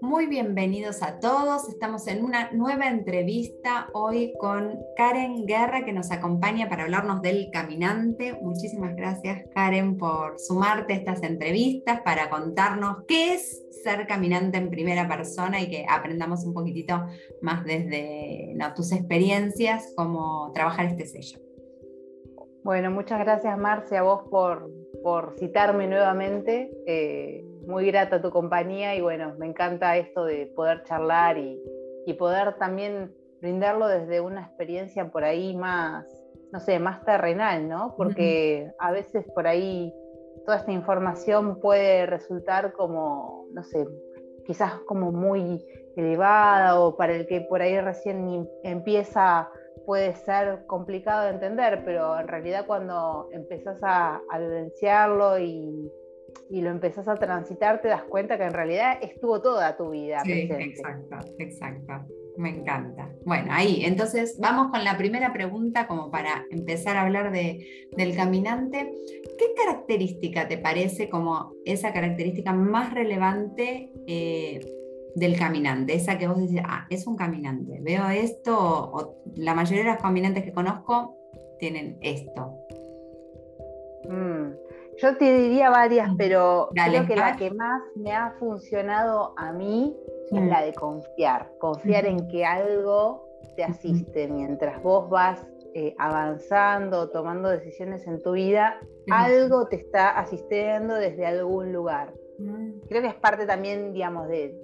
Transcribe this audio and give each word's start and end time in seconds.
Muy 0.00 0.26
bienvenidos 0.26 1.02
a 1.02 1.20
todos. 1.20 1.68
Estamos 1.68 2.08
en 2.08 2.24
una 2.24 2.50
nueva 2.50 2.88
entrevista 2.88 3.88
hoy 3.92 4.32
con 4.40 4.80
Karen 4.96 5.46
Guerra 5.46 5.84
que 5.84 5.92
nos 5.92 6.10
acompaña 6.10 6.68
para 6.68 6.82
hablarnos 6.82 7.22
del 7.22 7.50
caminante. 7.52 8.36
Muchísimas 8.42 8.96
gracias 8.96 9.46
Karen 9.54 9.96
por 9.96 10.40
sumarte 10.40 10.94
a 10.94 10.96
estas 10.96 11.22
entrevistas 11.22 12.00
para 12.00 12.30
contarnos 12.30 13.04
qué 13.06 13.34
es 13.34 13.64
ser 13.84 14.08
caminante 14.08 14.58
en 14.58 14.70
primera 14.70 15.06
persona 15.06 15.60
y 15.60 15.70
que 15.70 15.86
aprendamos 15.88 16.44
un 16.44 16.52
poquitito 16.52 17.06
más 17.42 17.64
desde 17.64 18.56
tus 18.74 18.90
experiencias 18.90 19.92
cómo 19.94 20.50
trabajar 20.52 20.86
este 20.86 21.06
sello. 21.06 21.49
Bueno, 22.62 22.90
muchas 22.90 23.20
gracias 23.20 23.56
Marcia 23.58 24.00
a 24.00 24.02
vos 24.02 24.24
por, 24.30 24.70
por 25.02 25.34
citarme 25.38 25.86
nuevamente. 25.86 26.70
Eh, 26.86 27.42
muy 27.66 27.86
grata 27.86 28.20
tu 28.20 28.30
compañía 28.30 28.94
y 28.94 29.00
bueno, 29.00 29.34
me 29.38 29.46
encanta 29.46 29.96
esto 29.96 30.24
de 30.24 30.46
poder 30.54 30.82
charlar 30.84 31.38
y, 31.38 31.60
poder 32.18 32.58
también 32.58 33.14
brindarlo 33.40 33.86
desde 33.86 34.20
una 34.20 34.40
experiencia 34.40 35.12
por 35.12 35.22
ahí 35.22 35.56
más, 35.56 36.04
no 36.50 36.58
sé, 36.58 36.80
más 36.80 37.04
terrenal, 37.04 37.68
¿no? 37.68 37.94
Porque 37.96 38.72
a 38.80 38.90
veces 38.90 39.24
por 39.32 39.46
ahí 39.46 39.94
toda 40.44 40.58
esta 40.58 40.72
información 40.72 41.60
puede 41.60 42.06
resultar 42.06 42.72
como, 42.72 43.46
no 43.52 43.62
sé, 43.62 43.86
quizás 44.44 44.72
como 44.88 45.12
muy 45.12 45.64
elevada 45.94 46.80
o 46.80 46.96
para 46.96 47.14
el 47.14 47.28
que 47.28 47.42
por 47.42 47.62
ahí 47.62 47.80
recién 47.80 48.48
empieza 48.64 49.48
puede 49.90 50.14
ser 50.14 50.66
complicado 50.68 51.24
de 51.24 51.30
entender, 51.30 51.82
pero 51.84 52.16
en 52.16 52.28
realidad 52.28 52.64
cuando 52.64 53.28
empezás 53.32 53.82
a, 53.82 54.20
a 54.30 54.38
vivenciarlo 54.38 55.36
y, 55.40 55.90
y 56.48 56.60
lo 56.60 56.70
empezás 56.70 57.08
a 57.08 57.16
transitar, 57.16 57.80
te 57.82 57.88
das 57.88 58.04
cuenta 58.04 58.38
que 58.38 58.44
en 58.44 58.52
realidad 58.52 58.98
estuvo 59.02 59.42
toda 59.42 59.76
tu 59.76 59.90
vida. 59.90 60.20
Sí, 60.24 60.48
exacto, 60.48 61.16
exacto. 61.38 61.92
Me 62.36 62.50
encanta. 62.50 63.10
Bueno, 63.24 63.48
ahí, 63.50 63.84
entonces 63.84 64.38
vamos 64.40 64.70
con 64.70 64.84
la 64.84 64.96
primera 64.96 65.32
pregunta 65.32 65.88
como 65.88 66.08
para 66.08 66.46
empezar 66.52 66.96
a 66.96 67.02
hablar 67.02 67.32
de, 67.32 67.88
del 67.96 68.14
caminante. 68.14 68.92
¿Qué 69.36 69.46
característica 69.56 70.46
te 70.46 70.56
parece 70.56 71.10
como 71.10 71.52
esa 71.64 71.92
característica 71.92 72.52
más 72.52 72.94
relevante 72.94 73.90
eh, 74.06 74.60
del 75.14 75.38
caminante? 75.38 75.94
Esa 75.94 76.18
que 76.18 76.28
vos 76.28 76.38
decís, 76.38 76.60
ah, 76.64 76.86
es 76.90 77.06
un 77.06 77.16
caminante. 77.16 77.78
Veo 77.82 78.08
esto, 78.08 78.56
o, 78.58 79.22
la 79.36 79.54
mayoría 79.54 79.84
de 79.84 79.90
los 79.92 80.02
caminantes 80.02 80.44
que 80.44 80.52
conozco 80.52 81.16
tienen 81.58 81.98
esto. 82.00 82.54
Mm. 84.08 84.52
Yo 85.00 85.16
te 85.16 85.38
diría 85.38 85.70
varias, 85.70 86.10
pero 86.18 86.68
creo 86.74 87.06
que 87.06 87.16
la 87.16 87.36
que 87.36 87.50
más 87.50 87.80
me 87.96 88.12
ha 88.12 88.34
funcionado 88.38 89.32
a 89.38 89.50
mí 89.52 89.96
es 90.30 90.42
la 90.42 90.62
de 90.62 90.74
confiar. 90.74 91.50
Confiar 91.58 92.04
en 92.04 92.28
que 92.28 92.44
algo 92.44 93.26
te 93.56 93.64
asiste 93.64 94.28
mientras 94.28 94.82
vos 94.82 95.08
vas 95.08 95.46
eh, 95.74 95.94
avanzando, 95.98 97.10
tomando 97.10 97.48
decisiones 97.48 98.06
en 98.06 98.20
tu 98.20 98.32
vida, 98.32 98.78
algo 99.10 99.68
te 99.68 99.76
está 99.76 100.10
asistiendo 100.10 100.94
desde 100.94 101.24
algún 101.24 101.72
lugar. 101.72 102.12
Creo 102.88 103.02
que 103.02 103.08
es 103.08 103.14
parte 103.14 103.46
también, 103.46 103.92
digamos, 103.92 104.28
de, 104.28 104.54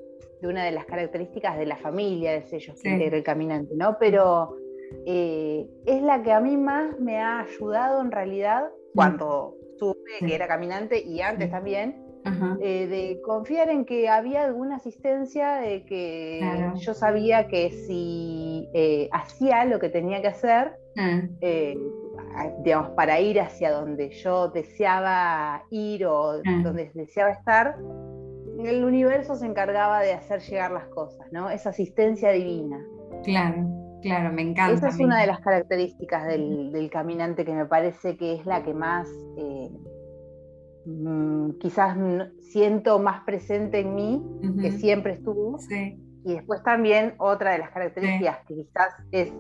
una 0.43 0.65
de 0.65 0.73
las 0.73 0.85
características 0.85 1.59
de 1.59 1.67
la 1.67 1.77
familia 1.77 2.33
de 2.33 2.43
sellos 2.43 2.81
que 2.81 2.91
integra 2.91 3.17
el 3.17 3.25
caminante, 3.25 3.75
¿no? 3.75 3.97
Pero 3.99 4.57
eh, 5.07 5.67
es 5.87 6.03
la 6.03 6.23
que 6.23 6.33
a 6.33 6.41
mí 6.41 6.57
más 6.57 6.99
me 7.01 7.19
ha 7.19 7.41
ayudado 7.41 8.01
en 8.01 8.13
realidad 8.13 8.69
cuando 8.95 9.57
supe 9.79 10.01
que 10.21 10.35
era 10.35 10.47
caminante 10.47 11.03
y 11.03 11.21
antes 11.21 11.51
también, 11.51 12.07
eh, 12.61 12.89
de 12.89 13.21
confiar 13.23 13.69
en 13.71 13.85
que 13.85 14.09
había 14.09 14.45
alguna 14.45 14.77
asistencia, 14.77 15.57
de 15.57 15.85
que 15.85 16.73
yo 16.81 16.93
sabía 16.93 17.47
que 17.47 17.71
si 17.71 18.69
eh, 18.75 19.09
hacía 19.13 19.65
lo 19.65 19.79
que 19.79 19.91
tenía 19.91 20.21
que 20.21 20.29
hacer, 20.29 20.73
eh, 21.41 21.79
digamos, 22.65 22.91
para 22.91 23.21
ir 23.21 23.41
hacia 23.41 23.71
donde 23.71 24.11
yo 24.11 24.49
deseaba 24.49 25.63
ir 25.71 26.05
o 26.07 26.33
ah. 26.33 26.61
donde 26.65 26.91
deseaba 26.95 27.31
estar, 27.31 27.77
el 28.65 28.85
universo 28.85 29.37
se 29.37 29.47
encargaba 29.47 30.01
de 30.01 30.13
hacer 30.13 30.41
llegar 30.41 30.71
las 30.73 30.87
cosas, 30.89 31.27
¿no? 31.33 31.51
Esa 31.51 31.71
asistencia 31.71 32.31
divina. 32.33 32.83
Claro. 33.25 33.87
Claro, 34.03 34.33
me 34.33 34.43
encanta. 34.43 34.75
Esa 34.75 34.89
es 34.89 35.01
una 35.01 35.21
de 35.21 35.27
las 35.27 35.41
características 35.41 36.27
del, 36.27 36.89
caminante 36.93 37.45
que 37.45 37.53
me 37.53 37.67
parece 37.67 38.17
que 38.17 38.35
es 38.35 38.47
la 38.47 38.63
que 38.63 38.73
más 38.73 39.09
eh, 39.37 39.71
mm, 40.85 41.59
quizás 41.59 41.97
siento 42.41 42.99
más 42.99 43.25
presente 43.25 43.81
en 43.81 43.95
mí, 43.95 44.23
que 44.61 44.71
siempre 44.71 45.15
estuvo. 45.15 45.59
Y 46.25 46.35
después 46.35 46.63
también 46.63 47.15
otra 47.19 47.53
de 47.53 47.59
las 47.59 47.71
características 47.71 48.45
que 48.47 48.55
quizás 48.55 48.95
es 49.13 49.33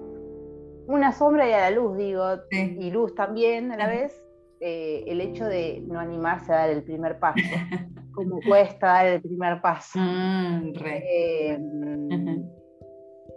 una 0.86 1.12
sombra 1.12 1.48
y 1.48 1.52
a 1.52 1.58
la 1.58 1.70
luz, 1.70 1.96
digo, 1.96 2.24
y 2.50 2.90
luz 2.90 3.14
también 3.14 3.72
a 3.72 3.76
la 3.76 3.88
vez, 3.88 4.20
eh, 4.60 5.04
el 5.06 5.20
hecho 5.20 5.44
de 5.44 5.82
no 5.86 6.00
animarse 6.00 6.52
a 6.52 6.56
dar 6.56 6.70
el 6.70 6.82
primer 6.82 7.18
paso. 7.18 7.40
como 8.16 8.40
cuesta 8.40 8.86
dar 8.86 9.06
el 9.06 9.22
primer 9.22 9.60
paso. 9.60 9.98
Ah, 10.02 10.60
eh, 10.84 11.58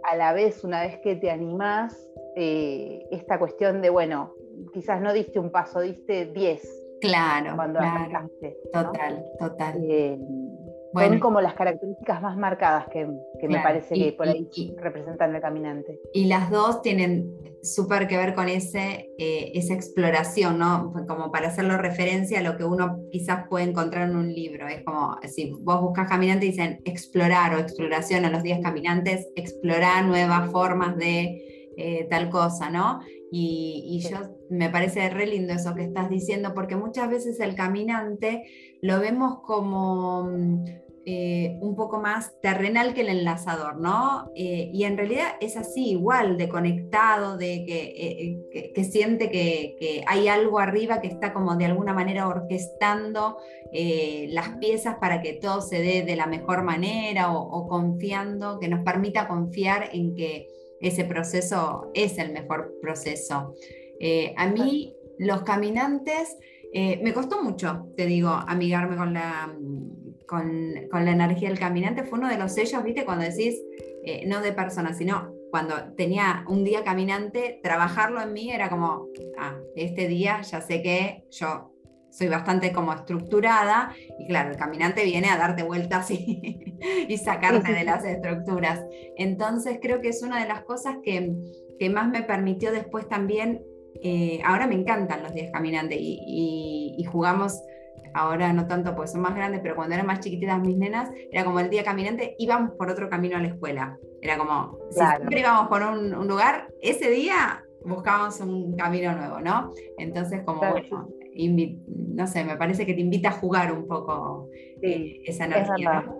a 0.02 0.16
la 0.16 0.32
vez, 0.32 0.64
una 0.64 0.82
vez 0.82 0.98
que 1.04 1.14
te 1.16 1.30
animás, 1.30 1.96
eh, 2.34 3.06
esta 3.12 3.38
cuestión 3.38 3.82
de, 3.82 3.90
bueno, 3.90 4.32
quizás 4.72 5.00
no 5.00 5.12
diste 5.12 5.38
un 5.38 5.52
paso, 5.52 5.80
diste 5.80 6.26
diez. 6.32 6.62
Claro, 7.00 7.54
cuando 7.56 7.78
claro. 7.78 8.28
Total, 8.72 9.24
total. 9.38 9.78
Eh, 9.88 10.18
son 10.92 11.20
como 11.20 11.40
las 11.40 11.54
características 11.54 12.20
más 12.22 12.36
marcadas 12.36 12.86
que, 12.88 13.06
me 13.06 13.60
parece 13.60 13.94
que 13.94 14.12
por 14.12 14.28
ahí 14.28 14.48
representan 14.76 15.34
el 15.34 15.40
caminante. 15.40 16.00
Y 16.12 16.26
las 16.26 16.50
dos 16.50 16.82
tienen 16.82 17.32
súper 17.62 18.08
que 18.08 18.16
ver 18.16 18.34
con 18.34 18.48
ese, 18.48 19.10
eh, 19.18 19.52
esa 19.54 19.74
exploración, 19.74 20.58
¿no? 20.58 20.92
Como 21.06 21.30
para 21.30 21.48
hacerlo 21.48 21.76
referencia 21.76 22.40
a 22.40 22.42
lo 22.42 22.56
que 22.56 22.64
uno 22.64 23.00
quizás 23.10 23.46
puede 23.48 23.66
encontrar 23.66 24.08
en 24.08 24.16
un 24.16 24.32
libro. 24.32 24.66
Es 24.68 24.82
como, 24.82 25.18
si 25.28 25.52
vos 25.60 25.80
buscas 25.80 26.08
caminante 26.08 26.46
y 26.46 26.50
dicen 26.50 26.80
explorar 26.84 27.54
o 27.54 27.58
exploración 27.58 28.24
a 28.24 28.30
los 28.30 28.42
días 28.42 28.60
caminantes, 28.62 29.28
explorar 29.36 30.04
nuevas 30.04 30.50
formas 30.50 30.96
de 30.96 31.72
eh, 31.76 32.06
tal 32.10 32.30
cosa, 32.30 32.70
¿no? 32.70 33.00
Y, 33.30 33.84
y 33.86 34.08
yo 34.08 34.39
me 34.50 34.68
parece 34.68 35.08
re 35.10 35.26
lindo 35.26 35.52
eso 35.52 35.74
que 35.74 35.84
estás 35.84 36.10
diciendo, 36.10 36.52
porque 36.54 36.76
muchas 36.76 37.08
veces 37.08 37.40
el 37.40 37.54
caminante 37.54 38.44
lo 38.82 39.00
vemos 39.00 39.40
como 39.42 40.24
mm, 40.24 40.64
eh, 41.06 41.56
un 41.62 41.76
poco 41.76 41.98
más 41.98 42.38
terrenal 42.42 42.92
que 42.92 43.00
el 43.00 43.08
enlazador, 43.08 43.80
¿no? 43.80 44.30
Eh, 44.36 44.70
y 44.70 44.84
en 44.84 44.98
realidad 44.98 45.28
es 45.40 45.56
así, 45.56 45.92
igual, 45.92 46.36
de 46.36 46.50
conectado, 46.50 47.38
de 47.38 47.64
que, 47.66 47.94
eh, 47.96 48.72
que, 48.74 48.84
siente 48.84 49.30
que, 49.30 50.04
hay 50.06 50.28
algo 50.28 50.58
arriba 50.58 51.00
que 51.00 51.08
está 51.08 51.32
como 51.32 51.56
de 51.56 51.64
alguna 51.64 51.94
manera 51.94 52.28
orquestando 52.28 53.38
las 53.72 54.50
piezas 54.58 54.96
para 55.00 55.22
que 55.22 55.32
todo 55.32 55.62
se 55.62 55.80
dé 55.80 56.02
de 56.02 56.16
la 56.16 56.26
mejor 56.26 56.64
manera 56.64 57.32
o, 57.32 57.66
confiando, 57.66 58.58
que 58.58 58.68
nos 58.68 58.84
permita 58.84 59.26
confiar 59.26 59.88
en 59.92 60.14
que 60.14 60.48
ese 60.80 61.04
proceso 61.04 61.90
es 61.94 62.18
el 62.18 62.32
mejor 62.32 62.74
proceso. 62.82 63.54
A 64.36 64.46
mí, 64.48 64.94
los 65.18 65.42
caminantes, 65.42 66.36
me 66.72 67.12
costó 67.12 67.42
mucho, 67.42 67.88
te 67.96 68.06
digo, 68.06 68.28
amigarme 68.28 68.96
con 68.96 69.12
la 69.12 69.54
con, 70.30 70.88
la 70.92 71.10
energía 71.10 71.48
del 71.48 71.58
caminante, 71.58 72.04
fue 72.04 72.20
uno 72.20 72.28
de 72.28 72.38
los 72.38 72.52
sellos, 72.52 72.84
viste, 72.84 73.04
cuando 73.04 73.24
decís, 73.24 73.60
eh, 74.04 74.24
no 74.28 74.40
de 74.40 74.52
persona, 74.52 74.94
sino 74.94 75.34
cuando 75.50 75.74
tenía 75.96 76.44
un 76.48 76.62
día 76.62 76.84
caminante, 76.84 77.58
trabajarlo 77.64 78.22
en 78.22 78.32
mí 78.32 78.52
era 78.52 78.70
como, 78.70 79.08
ah, 79.36 79.56
este 79.74 80.06
día 80.06 80.40
ya 80.42 80.60
sé 80.60 80.82
que 80.82 81.24
yo 81.32 81.72
soy 82.10 82.28
bastante 82.28 82.72
como 82.72 82.92
estructurada 82.92 83.92
y 84.20 84.28
claro, 84.28 84.50
el 84.50 84.56
caminante 84.56 85.04
viene 85.04 85.28
a 85.28 85.36
darte 85.36 85.64
vueltas 85.64 86.10
y, 86.12 86.76
y 87.08 87.16
sacarte 87.18 87.72
de 87.72 87.84
las 87.84 88.04
estructuras. 88.04 88.84
Entonces 89.16 89.78
creo 89.82 90.00
que 90.00 90.10
es 90.10 90.22
una 90.22 90.40
de 90.40 90.48
las 90.48 90.62
cosas 90.62 90.98
que, 91.02 91.32
que 91.80 91.90
más 91.90 92.08
me 92.08 92.22
permitió 92.22 92.70
después 92.70 93.08
también, 93.08 93.64
eh, 94.02 94.40
ahora 94.44 94.66
me 94.66 94.74
encantan 94.74 95.22
los 95.22 95.32
días 95.34 95.50
caminantes 95.52 95.98
y, 96.00 96.94
y 96.96 97.04
jugamos 97.04 97.60
ahora 98.14 98.52
no 98.52 98.66
tanto 98.66 98.94
porque 98.94 99.10
son 99.10 99.20
más 99.22 99.34
grandes, 99.34 99.60
pero 99.62 99.76
cuando 99.76 99.94
eran 99.94 100.06
más 100.06 100.20
chiquititas 100.20 100.60
mis 100.60 100.76
nenas, 100.76 101.10
era 101.30 101.44
como 101.44 101.60
el 101.60 101.70
día 101.70 101.84
caminante, 101.84 102.34
íbamos 102.38 102.72
por 102.72 102.90
otro 102.90 103.08
camino 103.08 103.36
a 103.36 103.40
la 103.40 103.48
escuela. 103.48 103.98
Era 104.20 104.36
como, 104.36 104.78
si 104.90 105.00
siempre 105.00 105.40
íbamos 105.40 105.68
por 105.68 105.82
un, 105.82 106.28
lugar, 106.28 106.68
ese 106.80 107.10
día 107.10 107.64
buscábamos 107.84 108.40
un 108.40 108.76
camino 108.76 109.14
nuevo, 109.14 109.40
¿no? 109.40 109.72
Entonces, 109.98 110.42
como, 110.44 110.62
no 110.62 112.26
sé, 112.26 112.44
me 112.44 112.56
parece 112.56 112.84
que 112.84 112.94
te 112.94 113.00
invita 113.00 113.30
a 113.30 113.32
jugar 113.32 113.72
un 113.72 113.86
poco 113.86 114.48
eh, 114.82 115.22
esa 115.24 115.46
energía. 115.46 115.74
Es 115.76 115.84
verdad. 115.84 116.14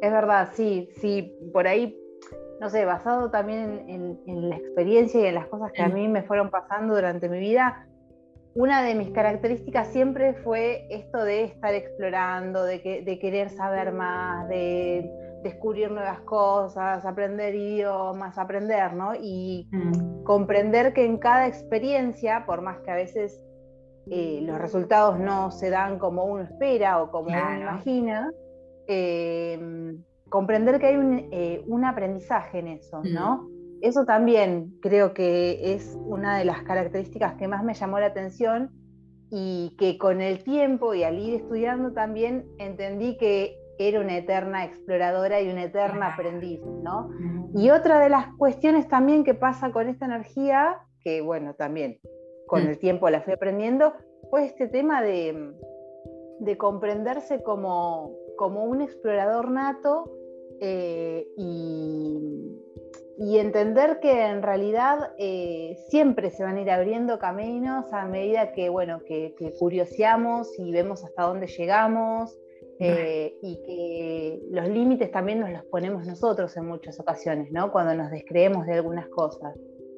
es 0.00 0.12
verdad, 0.12 0.48
sí, 0.54 0.88
sí, 1.00 1.36
por 1.52 1.66
ahí 1.66 1.98
no 2.64 2.70
sé, 2.70 2.86
basado 2.86 3.30
también 3.30 3.84
en, 4.26 4.48
la 4.48 4.56
experiencia 4.56 5.20
y 5.20 5.26
en 5.26 5.34
las 5.34 5.48
cosas 5.48 5.70
que 5.70 5.82
a 5.82 5.88
mí 5.90 6.08
me 6.08 6.22
fueron 6.22 6.48
pasando 6.48 6.94
durante 6.94 7.28
mi 7.28 7.38
vida, 7.38 7.86
una 8.54 8.82
de 8.82 8.94
mis 8.94 9.10
características 9.10 9.88
siempre 9.88 10.32
fue 10.32 10.86
esto 10.88 11.22
de 11.24 11.44
estar 11.44 11.74
explorando, 11.74 12.64
de, 12.64 13.02
de 13.04 13.18
querer 13.18 13.50
saber 13.50 13.92
más, 13.92 14.48
de 14.48 15.10
descubrir 15.42 15.90
nuevas 15.90 16.20
cosas, 16.20 17.04
aprender 17.04 17.54
idiomas, 17.54 18.38
aprender, 18.38 18.94
¿no? 18.94 19.14
Y 19.14 19.68
mm. 19.70 20.22
comprender 20.22 20.94
que 20.94 21.04
en 21.04 21.18
cada 21.18 21.46
experiencia, 21.46 22.46
por 22.46 22.62
más 22.62 22.78
que 22.78 22.90
a 22.90 22.94
veces 22.94 23.44
eh, 24.10 24.40
los 24.40 24.58
resultados 24.58 25.18
no 25.18 25.50
se 25.50 25.68
dan 25.68 25.98
como 25.98 26.24
uno 26.24 26.44
espera 26.44 27.02
o 27.02 27.10
como 27.10 27.26
uno 27.26 27.60
imagina, 27.60 28.32
eh, 28.86 29.98
comprender 30.28 30.78
que 30.78 30.86
hay 30.86 31.28
eh, 31.32 31.64
un, 31.66 31.84
aprendizaje 31.84 32.58
en 32.58 32.68
eso, 32.68 33.02
¿no? 33.04 33.42
Mm. 33.42 33.54
Eso 33.82 34.04
también 34.04 34.74
creo 34.80 35.12
que 35.12 35.74
es 35.74 35.96
una 36.06 36.38
de 36.38 36.44
las 36.44 36.62
características 36.62 37.34
que 37.34 37.48
más 37.48 37.62
me 37.62 37.74
llamó 37.74 38.00
la 38.00 38.06
atención 38.06 38.70
y 39.30 39.74
que 39.78 39.98
con 39.98 40.20
el 40.22 40.42
tiempo 40.42 40.94
y 40.94 41.04
al 41.04 41.18
ir 41.18 41.34
estudiando 41.34 41.92
también 41.92 42.46
entendí 42.58 43.16
que 43.16 43.58
era 43.78 44.00
una 44.00 44.16
eterna 44.16 44.64
exploradora 44.64 45.40
y 45.40 45.50
una 45.50 45.64
eterna 45.64 46.14
aprendiz, 46.14 46.60
¿no? 46.82 47.10
Y 47.54 47.70
otra 47.70 48.00
de 48.00 48.08
las 48.08 48.28
cuestiones 48.36 48.88
también 48.88 49.24
que 49.24 49.34
pasa 49.34 49.72
con 49.72 49.88
esta 49.88 50.06
energía, 50.06 50.78
que 51.02 51.20
bueno, 51.20 51.54
también 51.54 51.98
con 52.46 52.64
mm. 52.64 52.68
el 52.68 52.78
tiempo 52.78 53.10
la 53.10 53.22
fui 53.22 53.32
aprendiendo, 53.32 53.92
fue 54.30 54.46
este 54.46 54.68
tema 54.68 55.02
de, 55.02 55.52
de 56.40 56.56
comprenderse 56.56 57.42
como, 57.42 58.12
como 58.36 58.64
un 58.64 58.82
explorador 58.82 59.50
nato 59.50 60.10
eh, 60.60 61.26
y, 61.36 62.60
entender 63.36 64.00
que 64.00 64.26
en 64.26 64.42
realidad 64.42 65.12
eh, 65.18 65.76
siempre 65.88 66.30
se 66.30 66.42
van 66.42 66.56
a 66.56 66.62
ir 66.62 66.70
abriendo 66.70 67.18
caminos 67.18 67.92
a 67.92 68.06
medida 68.06 68.52
que, 68.52 68.68
bueno, 68.68 69.00
que, 69.06 69.34
curioseamos 69.58 70.58
y 70.58 70.72
vemos 70.72 71.04
hasta 71.04 71.24
dónde 71.24 71.46
llegamos 71.46 72.38
eh, 72.80 73.36
y 73.42 73.60
que 73.62 74.40
los 74.50 74.68
límites 74.68 75.10
también 75.10 75.40
nos 75.40 75.50
los 75.50 75.64
ponemos 75.66 76.06
nosotros 76.06 76.56
en 76.56 76.66
muchas 76.66 76.98
ocasiones, 76.98 77.50
¿no? 77.52 77.70
Cuando 77.70 77.94
nos 77.94 78.10
descreemos 78.10 78.66
de 78.66 78.74
algunas 78.74 79.08
cosas. 79.08 79.54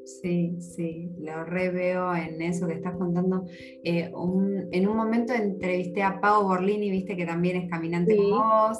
Sí, 0.07 0.57
sí, 0.61 1.11
lo 1.19 1.45
reveo 1.45 2.15
en 2.15 2.41
eso 2.41 2.69
que 2.69 2.75
estás 2.75 2.97
contando. 2.97 3.45
en 3.83 4.89
un 4.89 4.97
momento 4.97 5.33
entrevisté 5.35 6.05
a 6.05 6.21
Pau 6.21 6.45
Borlini, 6.45 6.91
viste 6.93 7.17
que 7.17 7.27
también 7.27 7.57
es 7.57 7.69
caminante 7.69 8.17
como 8.17 8.39
vos. 8.39 8.79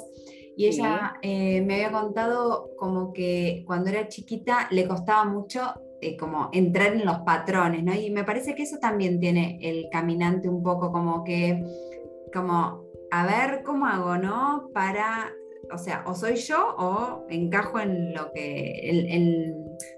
Y 0.55 0.67
ella 0.67 1.15
eh, 1.21 1.61
me 1.61 1.75
había 1.75 1.91
contado 1.91 2.69
como 2.77 3.11
que 3.11 3.63
cuando 3.67 3.89
era 3.89 4.07
chiquita 4.07 4.69
le 4.71 4.87
costaba 4.87 5.25
mucho 5.25 5.61
eh, 6.01 6.15
como 6.15 6.49
entrar 6.53 6.93
en 6.93 7.05
los 7.05 7.19
patrones, 7.19 7.83
¿no? 7.83 7.93
Y 7.93 8.09
me 8.09 8.23
parece 8.23 8.55
que 8.55 8.63
eso 8.63 8.77
también 8.79 9.19
tiene 9.19 9.59
el 9.61 9.87
caminante 9.91 10.47
un 10.47 10.63
poco 10.63 10.91
como 10.93 11.23
que, 11.25 11.61
como, 12.33 12.85
a 13.11 13.25
ver 13.25 13.63
cómo 13.63 13.85
hago, 13.85 14.17
¿no? 14.17 14.69
Para, 14.73 15.33
o 15.71 15.77
sea, 15.77 16.05
o 16.07 16.15
soy 16.15 16.37
yo 16.37 16.75
o 16.77 17.25
encajo 17.29 17.79
en 17.79 18.13
lo 18.13 18.31
que, 18.31 18.89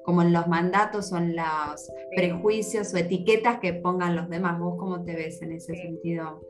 como 0.03 0.21
en 0.21 0.33
los 0.33 0.47
mandatos 0.47 1.11
o 1.11 1.17
en 1.17 1.35
los 1.35 1.91
prejuicios 2.15 2.93
o 2.93 2.97
etiquetas 2.97 3.59
que 3.59 3.73
pongan 3.73 4.15
los 4.15 4.29
demás. 4.29 4.59
¿Vos 4.59 4.75
cómo 4.77 5.03
te 5.03 5.15
ves 5.15 5.41
en 5.41 5.53
ese 5.53 5.75
sentido? 5.75 6.41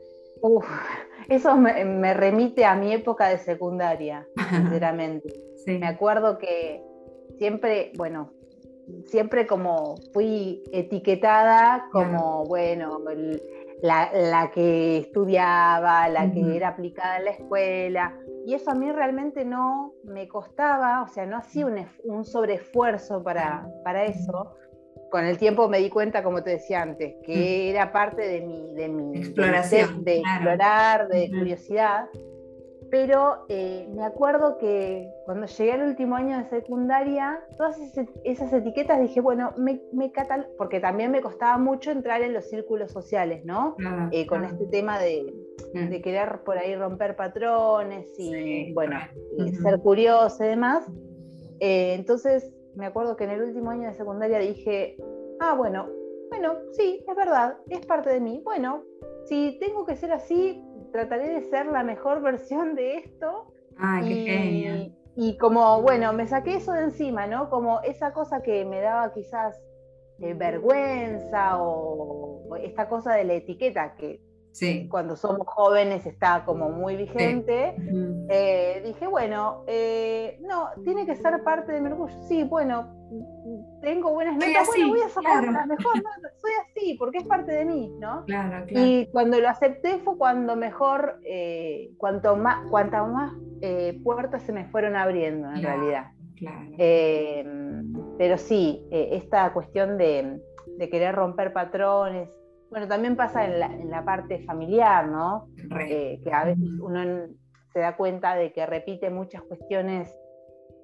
Uf, 0.42 0.66
eso 1.28 1.56
me, 1.56 2.14
remite 2.14 2.64
a 2.64 2.74
mi 2.74 2.92
época 2.92 3.28
de 3.28 3.38
secundaria, 3.38 4.26
sinceramente. 4.50 5.32
Me 5.66 5.86
acuerdo 5.86 6.38
que 6.38 6.82
siempre, 7.38 7.92
bueno, 7.96 8.32
siempre 9.06 9.46
como 9.46 9.96
fui 10.12 10.62
etiquetada 10.72 11.88
como, 11.92 12.44
bueno, 12.46 13.00
la, 13.82 14.50
que 14.52 14.98
estudiaba, 14.98 16.08
la 16.08 16.30
que 16.32 16.56
era 16.56 16.68
aplicada 16.68 17.18
en 17.18 17.24
la 17.24 17.30
escuela. 17.32 18.18
Y 18.46 18.54
eso 18.54 18.70
a 18.70 18.74
mí 18.74 18.90
realmente 18.90 19.44
no 19.44 19.92
me 20.04 20.26
costaba, 20.28 21.02
o 21.02 21.08
sea, 21.08 21.26
no 21.26 21.36
hacía 21.36 21.66
un, 21.66 21.86
un 22.04 22.24
sobreesfuerzo 22.24 23.22
para, 23.22 23.68
para 23.84 24.04
eso, 24.04 24.56
con 25.10 25.24
el 25.24 25.36
tiempo 25.36 25.68
me 25.68 25.78
di 25.78 25.90
cuenta, 25.90 26.22
como 26.22 26.42
te 26.42 26.50
decía 26.50 26.82
antes, 26.82 27.16
que 27.24 27.34
mm. 27.34 27.70
era 27.70 27.92
parte 27.92 28.22
de 28.22 28.40
mi, 28.40 28.74
de 28.74 28.88
mi 28.88 29.18
exploración, 29.18 30.04
de, 30.04 30.20
explorar, 30.20 31.08
de 31.08 31.28
curiosidad. 31.28 32.06
Pero 32.90 33.44
eh, 33.48 33.88
me 33.94 34.04
acuerdo 34.04 34.58
que 34.58 35.08
cuando 35.24 35.46
llegué 35.46 35.72
al 35.72 35.82
último 35.82 36.16
año 36.16 36.36
de 36.38 36.44
secundaria, 36.46 37.40
todas 37.56 37.78
esas 38.24 38.52
etiquetas 38.52 39.00
dije, 39.00 39.20
bueno, 39.20 39.52
me, 39.56 39.80
me 39.92 40.10
catal 40.10 40.48
porque 40.58 40.80
también 40.80 41.12
me 41.12 41.20
costaba 41.20 41.56
mucho 41.56 41.92
entrar 41.92 42.22
en 42.22 42.32
los 42.32 42.46
círculos 42.50 42.90
sociales, 42.90 43.44
¿no? 43.44 43.76
Eh, 44.10 44.26
con 44.26 44.44
este 44.44 44.66
tema 44.66 44.98
de, 44.98 45.32
mm. 45.72 45.88
de, 45.88 46.02
querer 46.02 46.40
por 46.44 46.58
ahí 46.58 46.74
romper 46.74 47.14
patrones 47.14 48.12
y, 48.18 48.72
bueno, 48.72 48.98
ser 49.62 49.80
curioso 49.80 50.44
y 50.44 50.48
demás. 50.48 50.84
Eh, 51.60 51.94
entonces 51.94 52.52
me 52.74 52.86
acuerdo 52.86 53.16
que 53.16 53.24
en 53.24 53.30
el 53.30 53.42
último 53.42 53.70
año 53.70 53.88
de 53.88 53.94
secundaria 53.94 54.38
dije, 54.38 54.96
ah, 55.38 55.54
bueno, 55.54 55.88
bueno, 56.30 56.54
sí, 56.72 57.04
es 57.06 57.16
verdad, 57.16 57.56
es 57.68 57.84
parte 57.86 58.10
de 58.10 58.20
mí. 58.20 58.40
Bueno, 58.44 58.84
si 59.26 59.58
tengo 59.60 59.84
que 59.84 59.96
ser 59.96 60.12
así, 60.12 60.64
trataré 60.90 61.28
de 61.28 61.50
ser 61.50 61.66
la 61.66 61.82
mejor 61.82 62.22
versión 62.22 62.74
de 62.74 62.98
esto. 62.98 63.52
Ah, 63.78 64.00
qué 64.02 64.14
genial. 64.14 64.96
Y 65.16 65.36
como, 65.36 65.82
bueno, 65.82 66.12
me 66.12 66.26
saqué 66.26 66.54
eso 66.54 66.72
de 66.72 66.84
encima, 66.84 67.26
¿no? 67.26 67.50
Como 67.50 67.80
esa 67.82 68.12
cosa 68.12 68.42
que 68.42 68.64
me 68.64 68.80
daba 68.80 69.12
quizás 69.12 69.60
eh, 70.20 70.34
vergüenza 70.34 71.60
o, 71.62 72.56
esta 72.56 72.88
cosa 72.88 73.14
de 73.14 73.24
la 73.24 73.34
etiqueta 73.34 73.94
que 73.96 74.20
cuando 74.88 75.16
somos 75.16 75.46
jóvenes 75.46 76.04
está 76.06 76.44
como 76.44 76.70
muy 76.70 76.96
vigente, 76.96 77.74
eh, 78.28 78.82
dije, 78.84 79.06
bueno, 79.06 79.64
eh, 79.66 80.38
no, 80.42 80.68
tiene 80.84 81.06
que 81.06 81.16
ser 81.16 81.42
parte 81.44 81.72
de 81.72 81.80
mi 81.80 81.88
orgullo. 81.88 82.14
Sí, 82.22 82.42
bueno, 82.42 82.92
tengo 83.80 84.12
buenas 84.12 84.34
notas, 84.34 84.66
bueno, 84.66 84.88
voy 84.88 85.00
a 85.00 85.08
sacar 85.08 85.44
las 85.44 85.66
mejores 85.66 86.02
soy 86.36 86.50
así, 86.66 86.94
porque 86.94 87.18
es 87.18 87.24
parte 87.24 87.52
de 87.52 87.64
mí, 87.64 87.92
¿no? 88.00 88.24
Claro, 88.26 88.66
claro. 88.66 88.86
Y 88.86 89.06
cuando 89.12 89.40
lo 89.40 89.48
acepté 89.48 89.98
fue 89.98 90.18
cuando 90.18 90.56
mejor, 90.56 91.20
eh, 91.24 91.92
cuanto 91.96 92.36
más, 92.36 92.68
cuantas 92.68 93.08
más 93.08 93.32
puertas 94.02 94.42
se 94.42 94.52
me 94.52 94.64
fueron 94.66 94.96
abriendo 94.96 95.48
en 95.50 95.62
realidad. 95.62 96.12
Claro. 96.36 96.70
pero 98.16 98.38
sí, 98.38 98.86
esta 98.90 99.52
cuestión 99.52 99.98
de, 99.98 100.40
de 100.78 100.88
querer 100.88 101.14
romper 101.14 101.52
patrones, 101.52 102.39
bueno, 102.70 102.86
también 102.86 103.16
pasa 103.16 103.44
en 103.44 103.90
la, 103.90 104.04
parte 104.04 104.44
familiar, 104.44 105.08
¿no? 105.08 105.48
Eh, 105.80 106.20
que 106.22 106.32
a 106.32 106.44
veces 106.44 106.68
uno 106.80 107.26
se 107.72 107.80
da 107.80 107.96
cuenta 107.96 108.36
de 108.36 108.52
que 108.52 108.64
repite 108.64 109.10
muchas 109.10 109.42
cuestiones 109.42 110.16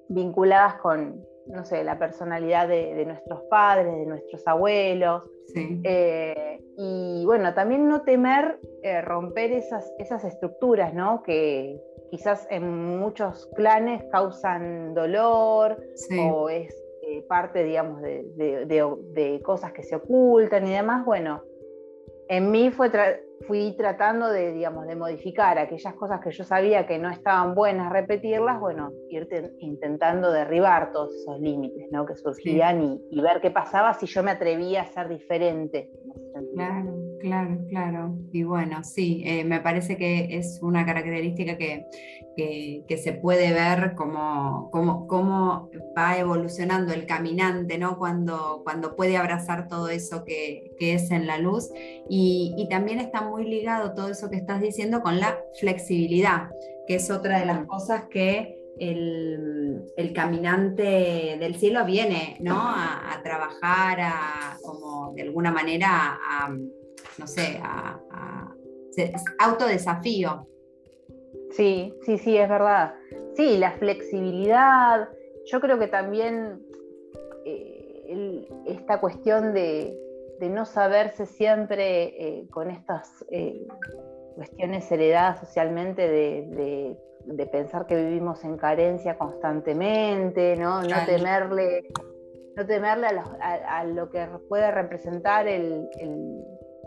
vinculadas 0.09 0.75
con, 0.75 1.21
no 1.47 1.63
sé, 1.63 1.83
la 1.83 1.97
personalidad 1.97 2.67
de, 2.67 3.05
nuestros 3.05 3.43
padres, 3.49 3.93
de 3.93 4.05
nuestros 4.05 4.45
abuelos. 4.47 5.23
Eh, 5.55 6.59
y 6.77 7.23
bueno, 7.25 7.53
también 7.53 7.87
no 7.87 8.01
temer 8.01 8.59
eh, 8.83 9.01
romper 9.01 9.53
esas, 9.53 9.89
esas 9.97 10.25
estructuras, 10.25 10.93
¿no? 10.93 11.23
Que 11.23 11.79
quizás 12.11 12.47
en 12.49 12.97
muchos 12.99 13.49
clanes 13.55 14.03
causan 14.11 14.93
dolor 14.93 15.77
o 16.29 16.49
es 16.49 16.75
parte, 17.27 17.63
digamos, 17.63 18.01
de, 18.01 19.41
cosas 19.43 19.71
que 19.71 19.83
se 19.83 19.95
ocultan 19.95 20.67
y 20.67 20.71
demás. 20.71 21.05
Bueno, 21.05 21.43
en 22.29 22.51
mí 22.51 22.71
fue 22.71 22.91
fui 23.47 23.73
tratando 23.77 24.29
de, 24.29 24.51
digamos, 24.51 24.87
de 24.87 24.95
modificar 24.95 25.57
aquellas 25.57 25.93
cosas 25.95 26.19
que 26.21 26.31
yo 26.31 26.43
sabía 26.43 26.87
que 26.87 26.97
no 26.97 27.09
estaban 27.09 27.55
buenas, 27.55 27.91
repetirlas, 27.91 28.59
bueno, 28.59 28.91
ir 29.09 29.27
intentando 29.59 30.31
derribar 30.31 30.91
todos 30.91 31.13
esos 31.15 31.39
límites 31.39 31.87
¿no? 31.91 32.05
que 32.05 32.15
surgían 32.15 32.81
y, 32.81 33.01
y, 33.11 33.21
ver 33.21 33.39
qué 33.39 33.51
pasaba 33.51 33.93
si 33.93 34.05
yo 34.07 34.23
me 34.23 34.31
atrevía 34.31 34.81
a 34.81 34.85
ser 34.87 35.07
diferente. 35.07 35.89
Claro, 36.55 36.96
claro, 37.19 37.59
claro. 37.69 38.15
Y 38.31 38.43
bueno, 38.43 38.83
sí, 38.83 39.23
eh, 39.25 39.43
me 39.43 39.59
parece 39.59 39.97
que 39.97 40.37
es 40.37 40.59
una 40.61 40.85
característica 40.85 41.57
que, 41.57 41.85
que, 42.35 42.97
se 42.97 43.13
puede 43.13 43.51
ver 43.53 43.95
como, 43.95 44.69
como, 44.71 45.69
va 45.97 46.17
evolucionando 46.17 46.93
el 46.93 47.05
caminante, 47.05 47.77
¿no? 47.77 47.97
Cuando, 47.97 48.61
cuando 48.63 48.95
puede 48.95 49.17
abrazar 49.17 49.67
todo 49.67 49.89
eso 49.89 50.23
que, 50.23 50.75
es 50.79 51.11
en 51.11 51.27
la 51.27 51.37
luz. 51.37 51.69
Y, 52.09 52.53
y, 52.57 52.69
también 52.69 52.99
está 52.99 53.21
muy 53.21 53.45
ligado 53.45 53.93
todo 53.93 54.09
eso 54.09 54.29
que 54.29 54.37
estás 54.37 54.61
diciendo 54.61 55.01
con 55.01 55.19
la 55.19 55.37
flexibilidad, 55.59 56.49
que 56.87 56.95
es 56.95 57.09
otra 57.09 57.39
de 57.39 57.45
las 57.45 57.65
cosas 57.65 58.05
que 58.09 58.57
el, 58.79 60.13
caminante 60.13 61.37
del 61.39 61.55
cielo 61.55 61.85
viene 61.85 62.37
¿no? 62.39 62.59
a, 62.59 63.19
trabajar, 63.23 63.99
a, 64.01 64.57
como 64.61 65.13
de 65.13 65.23
alguna 65.23 65.51
manera, 65.51 66.19
a, 66.21 66.55
no 67.17 67.27
sé, 67.27 67.59
a, 67.61 67.99
autodesafío. 69.39 70.47
Sí, 71.51 71.93
sí, 72.05 72.17
sí, 72.17 72.37
es 72.37 72.49
verdad. 72.49 72.95
Sí, 73.35 73.57
la 73.57 73.71
flexibilidad, 73.73 75.09
yo 75.45 75.61
creo 75.61 75.77
que 75.77 75.87
también 75.87 76.65
eh, 77.45 78.47
esta 78.65 78.99
cuestión 78.99 79.53
de, 79.53 79.97
no 80.41 80.65
saberse 80.65 81.25
siempre 81.25 82.03
eh, 82.05 82.47
con 82.49 82.69
estas 82.69 83.25
eh, 83.31 83.67
cuestiones 84.35 84.91
heredadas 84.91 85.39
socialmente 85.39 86.07
de, 86.07 86.97
pensar 87.51 87.85
que 87.87 87.95
vivimos 87.95 88.43
en 88.43 88.57
carencia 88.57 89.17
constantemente, 89.17 90.55
no, 90.55 90.81
no 90.81 91.05
temerle, 91.05 91.87
no 92.55 92.65
temerle 92.65 93.07
a, 93.41 93.83
lo 93.83 94.09
que 94.09 94.27
puede 94.47 94.71
representar 94.71 95.47
el, 95.47 95.87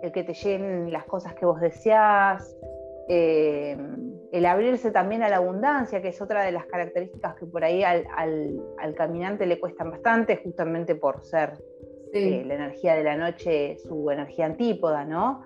que 0.02 0.24
te 0.24 0.34
lleguen 0.34 0.92
las 0.92 1.04
cosas 1.04 1.34
que 1.34 1.44
vos 1.46 1.60
deseás. 1.60 2.56
Eh, 3.08 3.76
el 4.32 4.46
abrirse 4.46 4.92
también 4.92 5.22
a 5.22 5.28
la 5.28 5.38
abundancia, 5.38 6.00
que 6.00 6.08
es 6.08 6.22
otra 6.22 6.44
de 6.44 6.52
las 6.52 6.66
características 6.66 7.34
que 7.34 7.46
por 7.46 7.64
ahí 7.64 7.82
al, 7.82 8.94
caminante 8.96 9.46
le 9.46 9.58
cuestan 9.58 9.90
bastante, 9.90 10.36
justamente 10.36 10.94
por 10.94 11.24
ser 11.24 11.54
eh, 12.12 12.44
la 12.46 12.54
energía 12.54 12.94
de 12.94 13.02
la 13.04 13.16
noche, 13.16 13.76
su 13.78 14.10
energía 14.10 14.46
antípoda, 14.46 15.04
¿no? 15.04 15.44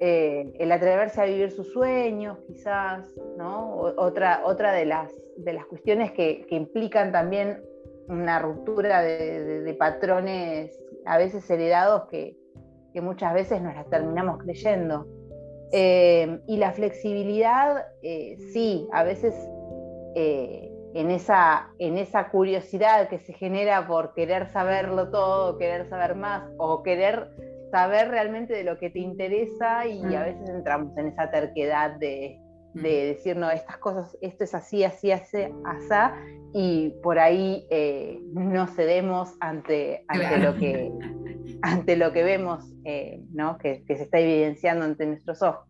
Eh, 0.00 0.52
el 0.58 0.72
atreverse 0.72 1.20
a 1.20 1.24
vivir 1.26 1.50
sus 1.50 1.72
sueños, 1.72 2.38
quizás, 2.46 3.14
¿no? 3.36 3.76
otra, 3.76 4.42
otra 4.44 4.72
de, 4.72 4.86
las, 4.86 5.12
de 5.36 5.52
las 5.52 5.66
cuestiones 5.66 6.12
que, 6.12 6.46
implican 6.50 7.12
también 7.12 7.62
una 8.08 8.38
ruptura 8.38 9.02
de, 9.02 9.76
patrones 9.78 10.78
a 11.04 11.18
veces 11.18 11.48
heredados 11.50 12.04
que, 12.08 12.36
que 12.94 13.00
muchas 13.00 13.34
veces 13.34 13.60
nos 13.60 13.74
las 13.74 13.90
terminamos 13.90 14.38
creyendo. 14.38 15.06
Eh, 15.72 16.38
y 16.46 16.56
la 16.56 16.70
flexibilidad, 16.72 17.84
eh, 18.02 18.36
sí, 18.52 18.86
a 18.92 19.02
veces 19.02 19.34
eh, 20.14 20.70
en, 20.94 21.10
esa, 21.10 21.70
en 21.80 21.98
esa 21.98 22.28
curiosidad 22.28 23.08
que 23.08 23.18
se 23.18 23.32
genera 23.32 23.84
por 23.88 24.14
querer 24.14 24.48
saberlo 24.50 25.10
todo, 25.10 25.58
querer 25.58 25.88
saber 25.88 26.14
más 26.14 26.48
o 26.58 26.84
querer 26.84 27.28
saber 27.72 28.08
realmente 28.08 28.54
de 28.54 28.62
lo 28.62 28.78
que 28.78 28.90
te 28.90 29.00
interesa 29.00 29.84
y 29.88 30.14
a 30.14 30.20
mm. 30.20 30.24
veces 30.24 30.48
entramos 30.48 30.96
en 30.96 31.08
esa 31.08 31.28
terquedad 31.32 31.96
de, 31.96 32.38
mm. 32.74 32.82
decir, 32.82 33.36
no, 33.36 33.50
estas 33.50 33.78
cosas, 33.78 34.16
esto 34.20 34.44
es 34.44 34.54
así, 34.54 34.84
así, 34.84 35.10
así, 35.10 35.38
así, 35.64 35.94
y 36.52 36.90
por 37.02 37.18
ahí 37.18 37.66
no 38.32 38.68
cedemos 38.68 39.34
ante, 39.40 40.04
ante 40.06 40.38
lo 40.38 40.54
que 40.54 40.92
ante 41.64 41.96
lo 41.96 42.12
que 42.12 42.22
vemos, 42.22 42.70
eh, 42.84 43.22
que, 43.60 43.82
se 43.86 44.02
está 44.02 44.18
evidenciando 44.18 44.84
ante 44.84 45.06
nuestros 45.06 45.42
ojos. 45.42 45.66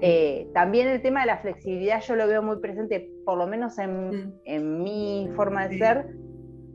Eh, 0.00 0.48
también 0.52 0.88
el 0.88 1.02
tema 1.02 1.20
de 1.20 1.26
la 1.26 1.38
flexibilidad 1.38 2.00
yo 2.00 2.16
lo 2.16 2.26
veo 2.26 2.42
muy 2.42 2.58
presente, 2.58 3.10
por 3.24 3.38
lo 3.38 3.46
menos 3.46 3.78
en, 3.78 4.32
mm. 4.44 4.82
mi 4.82 5.30
forma 5.36 5.68
de 5.68 5.78
ser, 5.78 6.06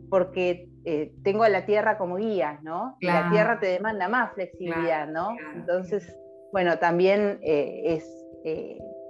porque 0.09 0.69
eh, 0.85 1.11
tengo 1.23 1.43
a 1.43 1.49
la 1.49 1.65
Tierra 1.65 1.97
como 1.97 2.17
guía, 2.17 2.59
¿no? 2.61 2.97
La 3.01 3.29
Tierra 3.31 3.59
te 3.59 3.67
demanda 3.67 4.07
más 4.07 4.33
flexibilidad, 4.33 5.07
¿no? 5.07 5.35
Entonces, 5.55 6.15
bueno, 6.51 6.77
también 6.77 7.39
es, 7.41 8.05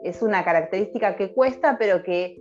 es 0.03 0.21
una 0.21 0.43
característica 0.43 1.15
que 1.15 1.33
cuesta, 1.33 1.77
pero 1.77 2.03
que 2.03 2.37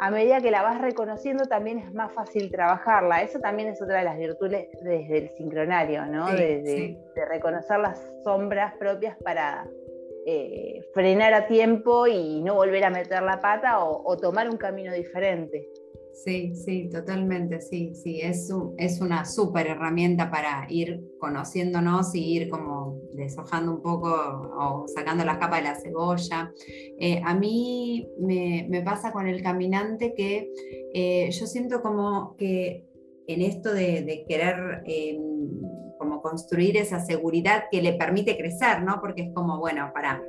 a 0.00 0.10
medida 0.10 0.40
que 0.40 0.50
la 0.50 0.62
vas 0.62 0.80
reconociendo 0.80 1.44
también 1.44 1.78
es 1.78 1.92
más 1.92 2.12
fácil 2.12 2.50
trabajarla. 2.50 3.22
Eso 3.22 3.38
también 3.38 3.68
es 3.68 3.82
otra 3.82 3.98
de 3.98 4.04
las 4.04 4.16
virtudes 4.16 4.68
desde 4.82 5.18
el 5.18 5.28
sincronario, 5.30 6.06
¿no? 6.06 6.26
de, 6.32 6.96
reconocer 7.28 7.78
las 7.78 8.00
sombras 8.24 8.74
propias 8.78 9.16
para 9.22 9.68
eh, 10.26 10.80
frenar 10.94 11.34
a 11.34 11.46
tiempo 11.46 12.06
y 12.06 12.40
no 12.42 12.54
volver 12.54 12.84
a 12.84 12.90
meter 12.90 13.22
la 13.22 13.40
pata 13.40 13.84
o 13.84 14.16
tomar 14.16 14.48
un 14.48 14.56
camino 14.56 14.92
diferente. 14.92 15.68
Sí, 16.12 16.54
sí, 16.54 16.88
totalmente, 16.90 17.60
sí, 17.60 17.94
sí, 17.94 18.20
es, 18.20 18.52
es 18.76 19.00
una 19.00 19.24
súper 19.24 19.68
herramienta 19.68 20.30
para 20.30 20.66
ir 20.68 21.02
conociéndonos 21.18 22.14
y 22.14 22.36
ir 22.36 22.50
como 22.50 23.00
deshojando 23.14 23.72
un 23.72 23.82
poco 23.82 24.08
o 24.08 24.86
sacando 24.88 25.24
las 25.24 25.38
capas 25.38 25.60
de 25.60 25.68
la 25.68 25.74
cebolla. 25.76 26.52
Eh, 26.98 27.22
a 27.24 27.34
mí 27.34 28.06
me, 28.18 28.82
pasa 28.84 29.12
con 29.12 29.28
el 29.28 29.42
caminante 29.42 30.12
que 30.14 30.50
eh, 30.92 31.30
yo 31.30 31.46
siento 31.46 31.80
como 31.80 32.36
que 32.36 32.84
en 33.26 33.42
esto 33.42 33.72
de, 33.72 34.24
querer 34.28 34.82
em, 34.84 35.20
como 35.98 36.20
construir 36.20 36.76
esa 36.76 37.00
seguridad 37.00 37.64
que 37.70 37.80
le 37.80 37.94
permite 37.94 38.36
crecer, 38.36 38.82
¿no? 38.82 39.00
Porque 39.00 39.22
es 39.22 39.34
como, 39.34 39.58
bueno, 39.58 39.90
para 39.94 40.20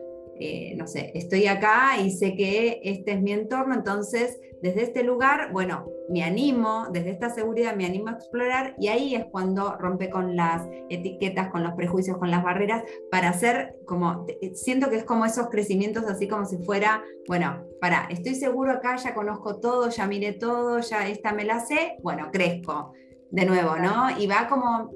eh, 0.43 0.73
no 0.75 0.87
sé, 0.87 1.11
estoy 1.13 1.45
acá 1.45 1.99
y 2.03 2.09
sé 2.09 2.33
que 2.35 2.81
este 2.83 3.11
es 3.11 3.21
mi 3.21 3.31
entorno, 3.31 3.75
entonces 3.75 4.39
desde 4.61 4.83
este 4.83 5.03
lugar, 5.03 5.51
bueno, 5.51 5.85
me 6.09 6.23
animo, 6.23 6.87
desde 6.91 7.11
esta 7.11 7.29
seguridad 7.29 7.75
me 7.75 7.85
animo 7.85 8.09
a 8.09 8.13
explorar 8.13 8.75
y 8.77 8.89
ahí 8.89 9.15
es 9.15 9.25
cuando 9.25 9.75
rompe 9.77 10.09
con 10.09 10.35
las 10.35 10.67
etiquetas, 10.89 11.49
con 11.49 11.63
los 11.63 11.73
prejuicios, 11.73 12.17
con 12.17 12.29
las 12.29 12.43
barreras, 12.43 12.83
para 13.09 13.29
hacer 13.29 13.75
como, 13.85 14.25
siento 14.53 14.89
que 14.89 14.97
es 14.97 15.03
como 15.03 15.25
esos 15.25 15.49
crecimientos 15.49 16.05
así 16.05 16.27
como 16.27 16.45
si 16.45 16.57
fuera, 16.57 17.03
bueno, 17.27 17.65
para, 17.79 18.07
estoy 18.09 18.35
seguro 18.35 18.71
acá, 18.71 18.97
ya 18.97 19.13
conozco 19.13 19.59
todo, 19.59 19.89
ya 19.89 20.05
miré 20.07 20.33
todo, 20.33 20.79
ya 20.79 21.07
esta 21.07 21.33
me 21.33 21.45
la 21.45 21.59
sé, 21.59 21.97
bueno, 22.03 22.29
crezco 22.31 22.93
de 23.31 23.45
nuevo, 23.45 23.77
¿no? 23.77 24.09
Y 24.19 24.27
va 24.27 24.47
como 24.47 24.91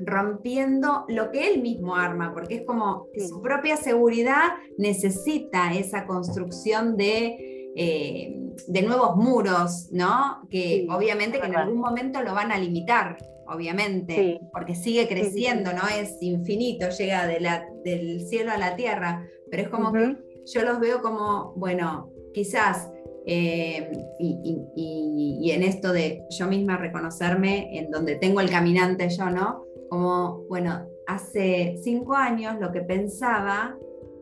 rompiendo 0.00 1.04
lo 1.08 1.30
que 1.30 1.48
él 1.48 1.60
mismo 1.60 1.96
arma, 1.96 2.32
porque 2.32 2.56
es 2.56 2.62
como 2.62 3.08
su 3.16 3.42
propia 3.42 3.76
seguridad 3.76 4.54
necesita 4.78 5.74
esa 5.74 6.06
construcción 6.06 6.96
de, 6.96 7.72
eh, 7.76 8.43
de 8.66 8.82
nuevos 8.82 9.16
muros, 9.16 9.88
¿no? 9.92 10.46
Que 10.50 10.86
obviamente 10.90 11.40
que 11.40 11.46
en 11.46 11.56
algún 11.56 11.78
momento 11.78 12.22
lo 12.22 12.34
van 12.34 12.52
a 12.52 12.58
limitar, 12.58 13.16
obviamente, 13.46 14.40
porque 14.52 14.74
sigue 14.74 15.08
creciendo, 15.08 15.72
¿no? 15.72 15.82
Es 15.88 16.16
infinito, 16.20 16.88
llega 16.90 17.26
de 17.26 17.40
la, 17.40 17.66
del 17.84 18.26
cielo 18.26 18.52
a 18.52 18.58
la 18.58 18.76
tierra, 18.76 19.26
pero 19.50 19.62
es 19.64 19.68
como 19.68 19.92
que 19.92 20.16
yo 20.46 20.62
los 20.62 20.80
veo 20.80 21.02
como, 21.02 21.52
bueno, 21.56 22.10
quizás 22.32 22.88
eh, 23.26 23.90
y, 24.18 25.50
en 25.50 25.62
esto 25.62 25.92
de 25.92 26.24
yo 26.30 26.46
misma 26.46 26.76
reconocerme 26.76 27.78
en 27.78 27.90
donde 27.90 28.16
tengo 28.16 28.40
el 28.40 28.50
caminante 28.50 29.08
yo, 29.08 29.30
¿no? 29.30 29.64
Como, 29.88 30.44
bueno, 30.48 30.86
hace 31.06 31.76
cinco 31.82 32.14
años 32.14 32.56
lo 32.60 32.72
que 32.72 32.80
pensaba 32.80 33.76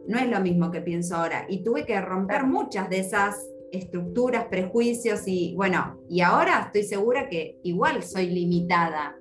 no 0.07 0.19
es 0.19 0.29
lo 0.29 0.41
mismo 0.41 0.71
que 0.71 0.81
pienso 0.81 1.17
ahora 1.17 1.47
y 1.49 1.63
tuve 1.63 1.85
que 1.85 2.01
romper 2.01 2.45
muchas 2.45 2.91
de 2.91 2.99
esas 2.99 3.49
estructuras, 3.73 4.47
prejuicios 4.47 5.23
y 5.27 5.55
bueno, 5.57 5.99
y 6.09 6.21
ahora 6.21 6.65
estoy 6.67 6.85
segura 6.85 7.29
que 7.29 7.59
igual 7.63 8.03
soy 8.03 8.27
limitada 8.29 9.17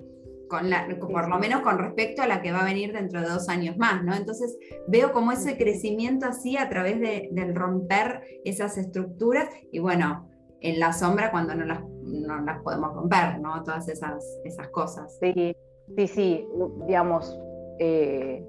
por 1.00 1.30
lo 1.30 1.40
menos 1.40 1.62
con 1.62 1.78
respecto 1.78 2.22
a 2.22 2.28
la 2.28 2.42
que 2.42 2.52
va 2.52 2.60
a 2.60 2.66
venir 2.66 2.92
dentro 2.92 3.22
de 3.22 3.30
dos 3.30 3.48
años 3.50 3.78
más, 3.78 4.04
¿no? 4.04 4.14
Entonces 4.14 4.58
veo 4.88 5.14
como 5.14 5.32
ese 5.32 5.58
crecimiento 5.58 6.26
así 6.26 6.58
a 6.58 6.68
través 6.70 7.00
del 7.00 7.56
romper 7.56 8.22
esas 8.44 8.78
estructuras 8.78 9.48
y 9.72 9.80
bueno, 9.80 10.30
en 10.60 10.80
la 10.80 10.94
sombra 10.94 11.32
cuando 11.32 11.56
no 11.56 11.66
las, 11.66 11.82
no 12.04 12.42
las 12.42 12.62
podemos 12.64 12.94
romper, 12.94 13.40
¿no? 13.40 13.64
Todas 13.64 13.88
esas, 13.88 14.24
esas 14.44 14.68
cosas. 14.70 15.18
Sí, 15.20 15.56
sí, 15.96 16.08
sí, 16.08 16.48
digamos, 16.86 17.40
eh, 17.80 18.46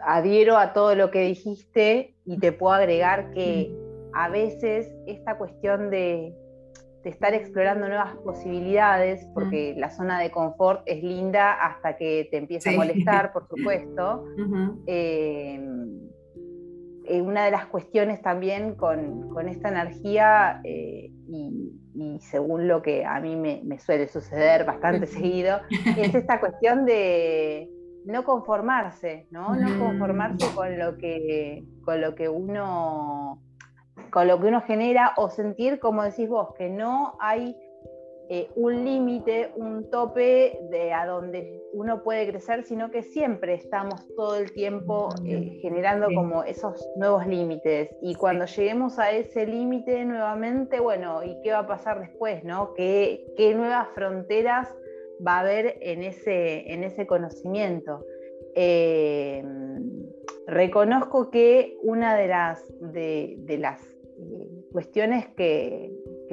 adhiero 0.00 0.56
a 0.56 0.72
todo 0.72 0.94
lo 0.94 1.10
que 1.10 1.22
dijiste 1.22 2.14
y 2.24 2.38
te 2.38 2.52
puedo 2.52 2.74
agregar 2.74 3.32
que 3.32 3.74
a 4.16 4.28
veces 4.28 4.92
esta 5.06 5.36
cuestión 5.38 5.90
de 5.90 6.34
de 7.06 7.10
estar 7.12 7.32
explorando 7.34 7.86
nuevas 7.86 8.16
posibilidades, 8.16 9.24
porque 9.32 9.76
la 9.76 9.90
zona 9.90 10.18
de 10.18 10.32
confort 10.32 10.82
es 10.86 11.04
linda 11.04 11.52
hasta 11.52 11.96
que 11.96 12.26
te 12.32 12.36
empieza 12.36 12.70
a 12.70 12.72
molestar, 12.72 13.32
por 13.32 13.46
supuesto. 13.48 14.24
Eh, 14.88 15.64
eh, 17.04 17.22
una 17.22 17.44
de 17.44 17.52
las 17.52 17.66
cuestiones 17.66 18.20
también 18.22 18.74
con, 18.74 19.48
esta 19.48 19.68
energía, 19.68 20.60
eh, 20.64 21.12
y, 21.28 22.18
según 22.18 22.66
lo 22.66 22.82
que 22.82 23.04
a 23.04 23.20
mí 23.20 23.36
me, 23.36 23.78
suele 23.78 24.08
suceder 24.08 24.64
bastante 24.64 25.06
seguido, 25.06 25.60
es 25.96 26.12
esta 26.16 26.40
cuestión 26.40 26.86
de 26.86 27.70
no 28.04 28.24
conformarse, 28.24 29.28
¿no? 29.30 29.54
No 29.54 29.78
conformarse 29.78 30.52
con 30.56 30.76
lo 30.76 30.98
que, 30.98 31.64
con 31.84 32.00
lo 32.00 32.16
que 32.16 32.28
uno 32.28 33.45
con 34.16 34.28
lo 34.28 34.40
que 34.40 34.46
uno 34.46 34.62
genera 34.62 35.12
o 35.18 35.28
sentir, 35.28 35.78
como 35.78 36.02
decís 36.02 36.26
vos, 36.26 36.54
que 36.56 36.70
no 36.70 37.18
hay 37.20 37.54
eh, 38.30 38.48
un 38.56 38.82
límite, 38.82 39.52
un 39.56 39.90
tope 39.90 40.58
de 40.70 40.94
a 40.94 41.04
donde 41.04 41.62
uno 41.74 42.02
puede 42.02 42.26
crecer, 42.26 42.64
sino 42.64 42.90
que 42.90 43.02
siempre 43.02 43.52
estamos 43.52 44.08
todo 44.16 44.36
el 44.36 44.52
tiempo 44.52 45.10
eh, 45.26 45.58
generando 45.60 46.06
como 46.14 46.44
esos 46.44 46.82
nuevos 46.96 47.26
límites. 47.26 47.90
Y 48.00 48.14
cuando 48.14 48.46
lleguemos 48.46 48.98
a 48.98 49.10
ese 49.10 49.46
límite 49.46 50.02
nuevamente, 50.06 50.80
bueno, 50.80 51.22
¿y 51.22 51.38
qué 51.42 51.52
va 51.52 51.58
a 51.58 51.66
pasar 51.66 52.00
después? 52.00 52.42
¿no? 52.42 52.72
¿Qué, 52.72 53.26
nuevas 53.54 53.88
fronteras 53.94 54.74
va 55.26 55.36
a 55.36 55.40
haber 55.40 55.76
en 55.82 56.02
ese, 56.02 56.72
en 56.72 56.84
ese 56.84 57.06
conocimiento? 57.06 58.02
Eh, 58.54 59.44
reconozco 60.46 61.30
que 61.30 61.76
una 61.82 62.16
de 62.16 62.28
las, 62.28 62.64
de, 62.80 63.56
las 63.58 63.80
cuestiones 64.72 65.26
que, 65.36 65.92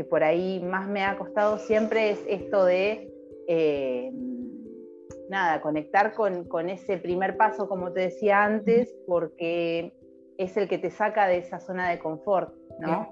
por 0.10 0.24
ahí 0.24 0.60
más 0.60 0.88
me 0.88 1.04
ha 1.04 1.18
costado 1.18 1.58
siempre 1.60 2.12
es 2.12 2.24
esto 2.28 2.66
de, 2.66 3.12
eh, 3.48 4.12
nada, 5.30 5.62
conectar 5.62 6.14
con, 6.14 6.46
con, 6.46 6.70
ese 6.70 6.98
primer 6.98 7.38
paso, 7.38 7.68
como 7.68 7.92
te 7.92 8.02
decía 8.02 8.44
antes, 8.44 8.94
porque 9.08 9.94
es 10.38 10.58
el 10.58 10.68
que 10.68 10.78
te 10.78 10.90
saca 10.90 11.28
de 11.28 11.38
esa 11.38 11.60
zona 11.60 11.90
de 11.90 12.00
confort. 12.00 12.54
¿no? 12.80 13.10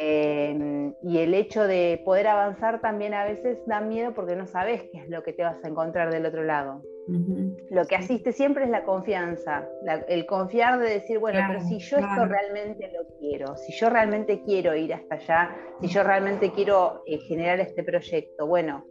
Eh, 0.00 0.92
y 1.02 1.18
el 1.18 1.34
hecho 1.34 1.66
de 1.66 2.02
poder 2.04 2.26
avanzar 2.26 2.80
también 2.80 3.14
a 3.14 3.24
veces 3.24 3.58
da 3.66 3.80
miedo 3.80 4.12
porque 4.14 4.36
no 4.36 4.46
sabes 4.46 4.82
qué 4.92 4.98
es 4.98 5.08
lo 5.08 5.22
que 5.22 5.32
te 5.32 5.42
vas 5.42 5.62
a 5.64 5.68
encontrar 5.68 6.12
del 6.12 6.26
otro 6.26 6.42
lado. 6.42 6.82
Lo 7.08 7.84
que 7.86 7.96
asiste 7.96 8.32
siempre 8.32 8.64
es 8.64 8.70
la 8.70 8.84
confianza, 8.84 9.68
el 10.08 10.24
confiar 10.24 10.78
de 10.78 10.88
decir, 10.88 11.18
bueno, 11.18 11.40
pero 11.48 11.60
si 11.60 11.78
yo 11.78 11.98
esto 11.98 12.24
realmente 12.26 12.90
lo 12.92 13.18
quiero, 13.18 13.56
si 13.56 13.72
yo 13.72 13.90
realmente 13.90 14.42
quiero 14.42 14.74
ir 14.76 14.94
hasta 14.94 15.16
allá, 15.16 15.56
si 15.80 15.88
yo 15.88 16.04
realmente 16.04 16.52
quiero 16.52 17.02
eh, 17.06 17.18
generar 17.18 17.58
este 17.58 17.82
proyecto, 17.82 18.46
bueno, 18.46 18.84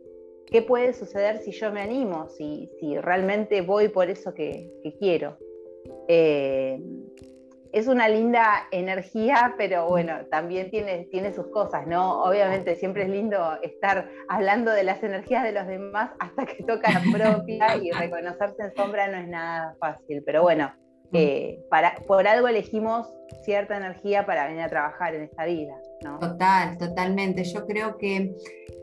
¿qué 0.45 0.61
puede 0.61 0.93
suceder 0.93 1.37
si 1.37 1.51
yo 1.51 1.71
me 1.71 1.81
animo, 1.81 2.27
si, 2.29 2.69
si 2.79 2.97
realmente 2.97 3.61
voy 3.61 3.87
por 3.87 4.09
eso 4.09 4.33
que, 4.33 4.69
quiero? 4.99 5.37
Eh, 6.09 6.81
es 7.73 7.87
una 7.87 8.09
linda 8.09 8.67
energía, 8.71 9.55
pero 9.57 9.87
bueno, 9.87 10.25
también 10.29 10.69
tiene, 10.69 11.07
tiene 11.09 11.33
sus 11.33 11.47
cosas, 11.47 11.87
¿no? 11.87 12.23
Obviamente 12.23 12.75
siempre 12.75 13.03
es 13.03 13.09
lindo 13.09 13.57
estar 13.61 14.09
hablando 14.27 14.71
de 14.71 14.83
las 14.83 15.01
energías 15.03 15.43
de 15.43 15.53
los 15.53 15.67
demás 15.67 16.11
hasta 16.19 16.45
que 16.45 16.63
toca 16.63 16.91
la 16.91 17.01
propia 17.11 17.77
y 17.77 17.91
reconocerse 17.91 18.63
en 18.63 18.75
sombra 18.75 19.07
no 19.07 19.17
es 19.17 19.27
nada 19.27 19.75
fácil, 19.79 20.21
pero 20.25 20.41
bueno, 20.41 20.73
mm. 21.11 21.15
eh, 21.15 21.59
para, 21.69 21.95
por 22.07 22.27
algo 22.27 22.47
elegimos 22.47 23.07
cierta 23.43 23.77
energía 23.77 24.25
para 24.25 24.47
venir 24.47 24.63
a 24.63 24.69
trabajar 24.69 25.15
en 25.15 25.23
esta 25.23 25.45
vida, 25.45 25.73
¿no? 26.03 26.19
Total, 26.19 26.77
totalmente. 26.77 27.45
Yo 27.45 27.65
creo 27.65 27.97
que 27.97 28.35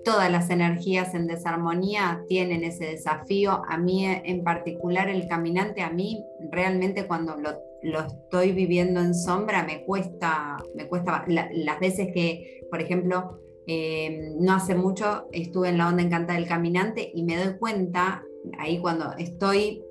todas 0.02 0.30
las 0.30 0.48
energías 0.48 1.14
en 1.14 1.26
desarmonía 1.26 2.22
tienen 2.28 2.64
ese 2.64 2.86
desafío. 2.86 3.62
A 3.68 3.76
mí 3.76 4.06
en 4.06 4.42
particular 4.42 5.10
el 5.10 5.28
caminante, 5.28 5.82
a 5.82 5.90
mí 5.90 6.24
realmente 6.50 7.06
cuando 7.06 7.36
lo 7.36 7.67
lo 7.82 8.00
estoy 8.00 8.52
viviendo 8.52 9.00
en 9.00 9.14
sombra, 9.14 9.64
me 9.64 9.84
cuesta, 9.84 10.56
me 10.74 10.88
cuesta 10.88 11.24
las 11.26 11.80
veces 11.80 12.08
que, 12.12 12.62
por 12.70 12.80
ejemplo, 12.80 13.40
eh, 13.66 14.34
no 14.38 14.54
hace 14.54 14.74
mucho 14.74 15.28
estuve 15.30 15.68
en 15.68 15.78
la 15.78 15.88
onda 15.88 16.02
encantada 16.02 16.38
del 16.38 16.48
caminante 16.48 17.10
y 17.14 17.22
me 17.22 17.36
doy 17.36 17.58
cuenta, 17.58 18.24
ahí 18.58 18.78
cuando 18.80 19.12
estoy, 19.18 19.82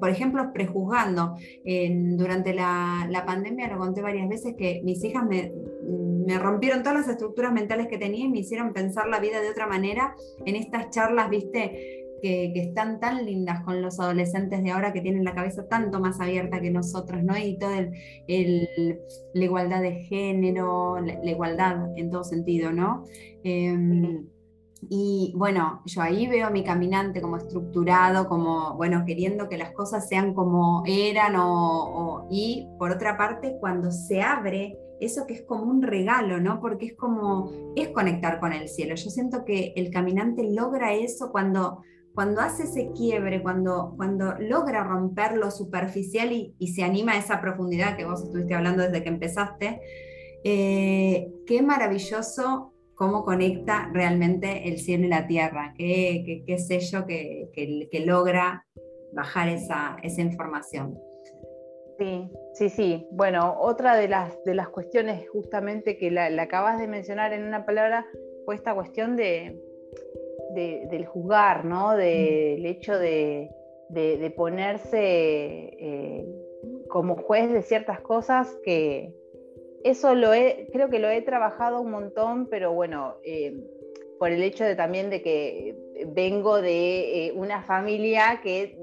por 0.00 0.10
ejemplo, 0.10 0.52
prejuzgando, 0.52 1.36
durante 2.16 2.54
la, 2.54 3.06
la, 3.08 3.24
pandemia 3.24 3.68
lo 3.68 3.78
conté 3.78 4.02
varias 4.02 4.28
veces 4.28 4.54
que 4.58 4.80
mis 4.84 5.02
hijas 5.04 5.24
me, 5.24 5.52
me 6.26 6.38
rompieron 6.38 6.82
todas 6.82 6.98
las 6.98 7.08
estructuras 7.08 7.52
mentales 7.52 7.88
que 7.88 7.98
tenía 7.98 8.24
y 8.24 8.28
me 8.28 8.40
hicieron 8.40 8.72
pensar 8.72 9.08
la 9.08 9.20
vida 9.20 9.40
de 9.40 9.50
otra 9.50 9.66
manera 9.66 10.14
en 10.44 10.56
estas 10.56 10.90
charlas, 10.90 11.30
viste, 11.30 12.06
que, 12.20 12.52
están 12.54 13.00
tan 13.00 13.24
lindas 13.24 13.62
con 13.64 13.82
los 13.82 13.98
adolescentes 14.00 14.62
de 14.62 14.70
ahora 14.70 14.92
que 14.92 15.00
tienen 15.00 15.24
la 15.24 15.34
cabeza 15.34 15.66
tanto 15.68 16.00
más 16.00 16.20
abierta 16.20 16.60
que 16.60 16.70
nosotros, 16.70 17.22
¿no? 17.22 17.36
Y 17.36 17.58
toda 17.58 17.78
el, 18.26 19.00
la 19.34 19.44
igualdad 19.44 19.82
de 19.82 20.04
género, 20.04 21.00
la, 21.00 21.30
igualdad 21.30 21.96
en 21.96 22.10
todo 22.10 22.24
sentido, 22.24 22.72
¿no? 22.72 23.04
Em, 23.42 24.26
y 24.88 25.34
bueno, 25.36 25.82
yo 25.84 26.00
ahí 26.00 26.26
veo 26.26 26.46
a 26.46 26.50
mi 26.50 26.64
caminante 26.64 27.20
como 27.20 27.36
estructurado, 27.36 28.28
como, 28.28 28.76
bueno, 28.76 29.04
queriendo 29.04 29.48
que 29.48 29.58
las 29.58 29.72
cosas 29.72 30.08
sean 30.08 30.32
como 30.32 30.82
eran, 30.86 31.34
o, 31.36 32.26
y 32.30 32.66
por 32.78 32.90
otra 32.90 33.16
parte, 33.18 33.56
cuando 33.60 33.90
se 33.90 34.22
abre 34.22 34.78
eso 35.00 35.26
que 35.26 35.34
es 35.34 35.42
como 35.42 35.64
un 35.64 35.82
regalo, 35.82 36.40
¿no? 36.40 36.60
Porque 36.60 36.86
es 36.86 36.94
como, 36.94 37.50
es 37.74 37.88
conectar 37.88 38.38
con 38.40 38.52
el 38.52 38.68
cielo. 38.68 38.94
Yo 38.94 39.10
siento 39.10 39.44
que 39.44 39.72
el 39.76 39.90
caminante 39.90 40.44
logra 40.50 40.92
eso 40.92 41.30
cuando 41.30 41.82
cuando 42.14 42.40
hace 42.40 42.64
ese 42.64 42.90
quiebre, 42.92 43.42
cuando, 43.42 43.94
cuando 43.96 44.34
logra 44.38 44.84
romper 44.84 45.36
lo 45.36 45.50
superficial 45.50 46.32
y, 46.32 46.68
se 46.68 46.82
anima 46.82 47.12
a 47.12 47.18
esa 47.18 47.40
profundidad 47.40 47.96
que 47.96 48.04
vos 48.04 48.22
estuviste 48.22 48.54
hablando 48.54 48.82
desde 48.82 49.02
que 49.02 49.08
empezaste, 49.08 49.80
eh, 50.44 51.28
qué 51.46 51.62
maravilloso 51.62 52.72
cómo 52.94 53.24
conecta 53.24 53.90
realmente 53.94 54.68
el 54.68 54.78
cielo 54.78 55.06
y 55.06 55.08
la 55.08 55.26
tierra, 55.26 55.72
qué, 55.76 56.42
qué, 56.46 56.58
sello 56.58 57.06
que, 57.06 57.48
que, 57.54 58.00
logra 58.04 58.66
bajar 59.14 59.48
esa, 59.48 59.96
esa 60.02 60.20
información. 60.20 60.98
Sí, 61.98 62.30
sí, 62.54 62.68
sí. 62.68 63.06
Bueno, 63.12 63.56
otra 63.58 63.96
de 63.96 64.08
las, 64.08 64.36
de 64.44 64.54
las 64.54 64.68
cuestiones 64.68 65.26
justamente 65.30 65.96
que 65.96 66.10
la 66.10 66.26
acabas 66.42 66.78
de 66.78 66.88
mencionar 66.88 67.32
en 67.32 67.44
una 67.44 67.64
palabra 67.64 68.06
fue 68.44 68.54
esta 68.54 68.74
cuestión 68.74 69.16
de, 69.16 69.58
del 70.54 71.06
juzgar, 71.06 71.64
¿no? 71.64 71.96
del 71.96 72.64
hecho 72.66 72.98
de, 72.98 73.50
ponerse 74.36 74.98
eh, 74.98 76.26
como 76.88 77.16
juez 77.16 77.52
de 77.52 77.62
ciertas 77.62 78.00
cosas 78.00 78.56
que 78.64 79.14
eso 79.84 80.14
lo 80.14 80.34
he, 80.34 80.68
creo 80.72 80.90
que 80.90 80.98
lo 80.98 81.08
he 81.08 81.22
trabajado 81.22 81.80
un 81.80 81.90
montón, 81.90 82.48
pero 82.48 82.72
bueno, 82.72 83.16
eh, 83.24 83.56
por 84.18 84.30
el 84.30 84.42
hecho 84.42 84.64
de 84.64 84.76
también 84.76 85.08
de 85.08 85.22
que 85.22 85.76
vengo 86.08 86.60
de 86.60 87.28
eh, 87.28 87.32
una 87.34 87.62
familia 87.62 88.40
que 88.42 88.78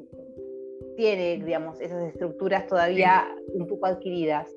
tiene, 0.96 1.38
digamos, 1.44 1.80
esas 1.80 2.04
estructuras 2.06 2.66
todavía 2.66 3.28
un 3.54 3.68
poco 3.68 3.86
adquiridas. 3.86 4.50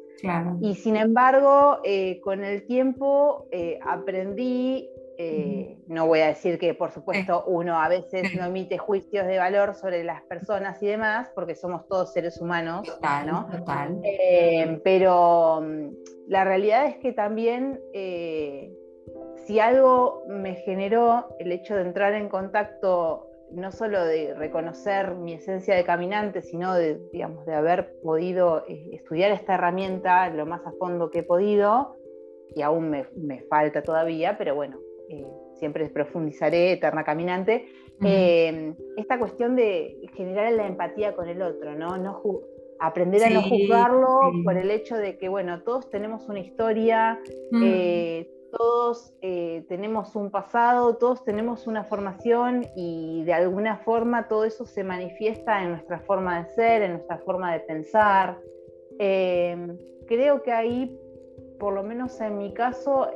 Y 0.61 0.75
sin 0.75 0.97
embargo, 0.97 1.79
con 2.23 2.45
el 2.45 2.67
tiempo 2.67 3.47
aprendí 3.83 4.91
eh, 5.23 5.77
no 5.87 6.07
voy 6.07 6.21
a 6.21 6.29
decir 6.29 6.59
que, 6.59 6.73
por 6.73 6.93
supuesto, 6.93 7.45
uno 7.47 7.79
a 7.79 7.89
veces 7.89 8.23
no 8.41 8.47
emite 8.47 8.79
juicios 8.79 9.27
de 9.27 9.37
valor 9.37 9.75
sobre 9.75 10.03
las 10.03 10.23
personas 10.23 10.83
y 10.83 10.87
demás, 10.87 11.31
porque 11.35 11.55
somos 11.55 11.87
todos 11.89 12.15
seres 12.15 12.41
humanos, 12.41 12.89
¿no? 13.27 13.47
Eh, 14.03 14.81
pero 14.83 15.61
mm, 15.61 15.89
la 16.29 16.45
realidad 16.45 16.87
es 16.87 16.97
que 16.97 17.13
también, 17.13 17.83
eh, 17.93 18.73
si 19.45 19.61
algo 19.61 20.23
me 20.27 20.55
generó 20.55 21.37
el 21.39 21.53
hecho 21.53 21.77
de 21.77 21.83
entrar 21.83 22.15
en 22.15 22.31
contacto, 22.31 23.27
no 23.51 23.73
solo 23.73 24.03
de 24.03 24.33
reconocer 24.35 25.17
mi 25.17 25.35
esencia 25.35 25.75
de 25.75 25.85
caminante, 25.85 26.41
sino 26.41 26.73
de, 26.75 26.99
digamos, 27.13 27.45
de 27.45 27.55
haber 27.55 27.93
podido 28.03 28.65
estudiar 28.69 29.33
esta 29.33 29.57
herramienta 29.57 30.31
lo 30.31 30.47
más 30.47 30.65
a 30.67 30.73
fondo 30.79 31.11
que 31.11 31.19
he 31.19 31.25
podido, 31.25 31.97
y 32.55 32.63
aún 32.63 32.89
me, 32.89 33.07
me 33.17 33.43
falta 33.43 33.83
todavía, 33.83 34.39
pero 34.39 34.55
bueno, 34.55 34.79
eh, 35.11 35.27
siempre 35.55 35.89
profundizaré, 35.89 36.73
eterna 36.73 37.03
caminante, 37.03 37.67
eh, 38.03 38.75
esta 38.97 39.19
cuestión 39.19 39.57
de 39.57 40.09
generar 40.15 40.53
la 40.53 40.69
empatía 40.69 41.17
con 41.17 41.29
el 41.29 41.43
otro, 41.43 41.75
¿no? 41.75 41.99
no 41.99 42.23
aprender 42.79 43.25
a 43.25 43.31
no 43.31 43.43
juzgarlo 43.43 44.21
por 44.45 44.57
el 44.57 44.71
hecho 44.71 44.97
de 44.97 45.19
que, 45.19 45.29
bueno, 45.29 45.65
todos 45.65 45.91
tenemos 45.91 46.29
una 46.29 46.39
historia, 46.39 47.19
eh, 47.61 48.31
todos 48.53 49.13
tenemos 49.21 50.15
un 50.15 50.31
pasado, 50.31 50.97
todos 50.97 51.25
tenemos 51.25 51.67
una 51.67 51.83
formación 51.83 52.65
y 52.77 53.25
de 53.25 53.33
alguna 53.33 53.79
forma 53.79 54.29
todo 54.29 54.45
eso 54.45 54.65
se 54.65 54.85
manifiesta 54.85 55.63
en 55.63 55.71
nuestra 55.71 55.99
forma 55.99 56.41
de 56.43 56.49
ser, 56.51 56.83
en 56.83 56.93
nuestra 56.93 57.19
forma 57.19 57.53
de 57.53 57.61
pensar. 57.61 58.39
creo 58.97 60.43
que 60.45 60.53
ahí, 60.53 60.97
por 61.59 61.75
lo 61.75 61.83
menos 61.83 62.21
en 62.21 62.39
mi 62.39 62.55
caso, 62.55 63.11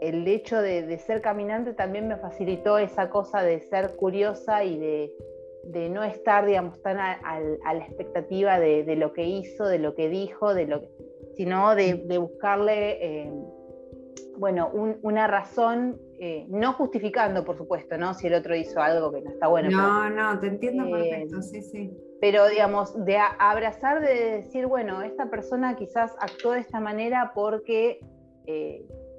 el 0.00 0.26
hecho 0.26 0.60
de, 0.60 0.98
ser 0.98 1.20
caminante 1.20 1.74
también 1.74 2.08
me 2.08 2.16
facilitó 2.16 2.78
esa 2.78 3.10
cosa 3.10 3.42
de 3.42 3.60
ser 3.60 3.96
curiosa 3.96 4.64
y 4.64 4.78
de, 4.78 5.88
no 5.90 6.02
estar, 6.04 6.46
digamos, 6.46 6.80
tan 6.82 6.98
a, 6.98 7.40
la 7.40 7.84
expectativa 7.84 8.58
de, 8.58 8.96
lo 8.96 9.12
que 9.12 9.24
hizo, 9.24 9.66
de 9.66 9.78
lo 9.78 9.94
que 9.94 10.08
dijo, 10.08 10.54
de 10.54 10.66
lo 10.66 10.82
sino 11.36 11.76
de, 11.76 12.18
buscarle, 12.18 12.98
eh, 13.00 13.32
bueno, 14.36 14.70
una 14.72 15.28
razón, 15.28 16.00
eh, 16.18 16.46
no 16.48 16.72
justificando, 16.72 17.44
por 17.44 17.56
supuesto, 17.56 17.96
¿no? 17.96 18.12
Si 18.14 18.26
el 18.26 18.34
otro 18.34 18.56
hizo 18.56 18.80
algo 18.80 19.12
que 19.12 19.20
no 19.20 19.30
está 19.30 19.46
bueno. 19.46 19.70
No, 19.70 20.10
no, 20.10 20.40
te 20.40 20.48
entiendo 20.48 20.84
eh, 20.86 20.90
perfecto, 20.90 21.42
sí, 21.42 21.62
sí. 21.62 21.96
Pero, 22.20 22.48
digamos, 22.48 23.04
de 23.04 23.18
abrazar, 23.38 24.00
de 24.00 24.38
decir, 24.38 24.66
bueno, 24.66 25.02
esta 25.02 25.30
persona 25.30 25.76
quizás 25.76 26.16
actuó 26.18 26.52
de 26.52 26.60
esta 26.60 26.80
manera 26.80 27.30
porque 27.34 28.00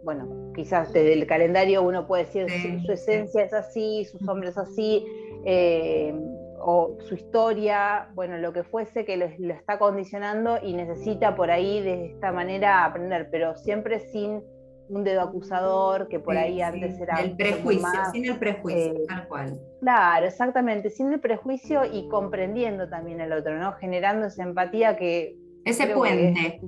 bueno, 0.04 0.52
quizás 0.56 0.92
desde 0.94 1.14
el 1.14 1.28
calendario 1.28 1.82
uno 1.84 2.08
puede 2.08 2.26
decir 2.26 2.48
su, 2.86 2.92
esencia 2.92 3.44
es 3.44 3.54
así, 3.54 4.06
sus 4.06 4.28
hombres 4.28 4.58
así, 4.58 5.06
eh, 5.46 6.14
o 6.62 6.98
su 7.08 7.16
historia, 7.16 8.10
bueno, 8.16 8.38
lo 8.38 8.52
que 8.52 8.64
fuese 8.64 9.06
que 9.06 9.18
lo, 9.18 9.26
está 9.26 9.80
condicionando 9.80 10.60
y 10.62 10.74
necesita 10.74 11.36
por 11.36 11.52
ahí 11.52 11.82
de 11.82 12.08
esta 12.08 12.32
manera 12.32 12.86
aprender, 12.86 13.30
pero 13.32 13.56
siempre 13.56 14.00
sin 14.00 14.44
un 14.90 15.04
dedo 15.04 15.22
acusador 15.22 16.08
que 16.08 16.20
por 16.20 16.36
ahí 16.36 16.62
antes 16.62 17.00
era 17.00 17.22
el 17.22 17.36
prejuicio 17.36 17.88
sin 18.12 18.26
el 18.26 18.40
prejuicio 18.40 18.94
eh, 18.94 19.06
tal 19.08 19.28
cual. 19.28 19.60
claro 19.82 20.26
exactamente 20.26 20.90
sin 20.90 21.14
el 21.14 21.20
prejuicio 21.20 21.84
y 21.86 22.08
comprendiendo 22.10 22.90
también 22.90 23.22
al 23.22 23.32
otro 23.34 23.60
no 23.60 23.74
generando 23.74 24.26
esa 24.26 24.42
empatía 24.42 24.98
que 24.98 25.38
ese 25.66 25.88
puente. 25.88 26.62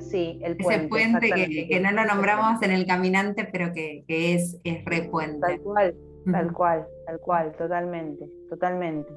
sí, 0.00 0.40
el 0.42 0.56
puente. 0.56 0.74
Ese 0.74 0.88
puente 0.88 1.66
que, 1.68 1.80
no 1.80 1.92
lo 1.92 2.04
nombramos 2.04 2.62
en 2.62 2.70
el 2.70 2.86
caminante, 2.86 3.48
pero 3.50 3.72
que, 3.72 4.04
es, 4.08 4.58
es 4.64 4.84
repuente. 4.84 5.40
Tal 5.40 5.60
cual. 5.60 5.94
Tal 6.30 6.52
cual, 6.52 6.86
tal 7.06 7.20
cual, 7.20 7.52
totalmente, 7.56 8.26
totalmente. 8.50 9.10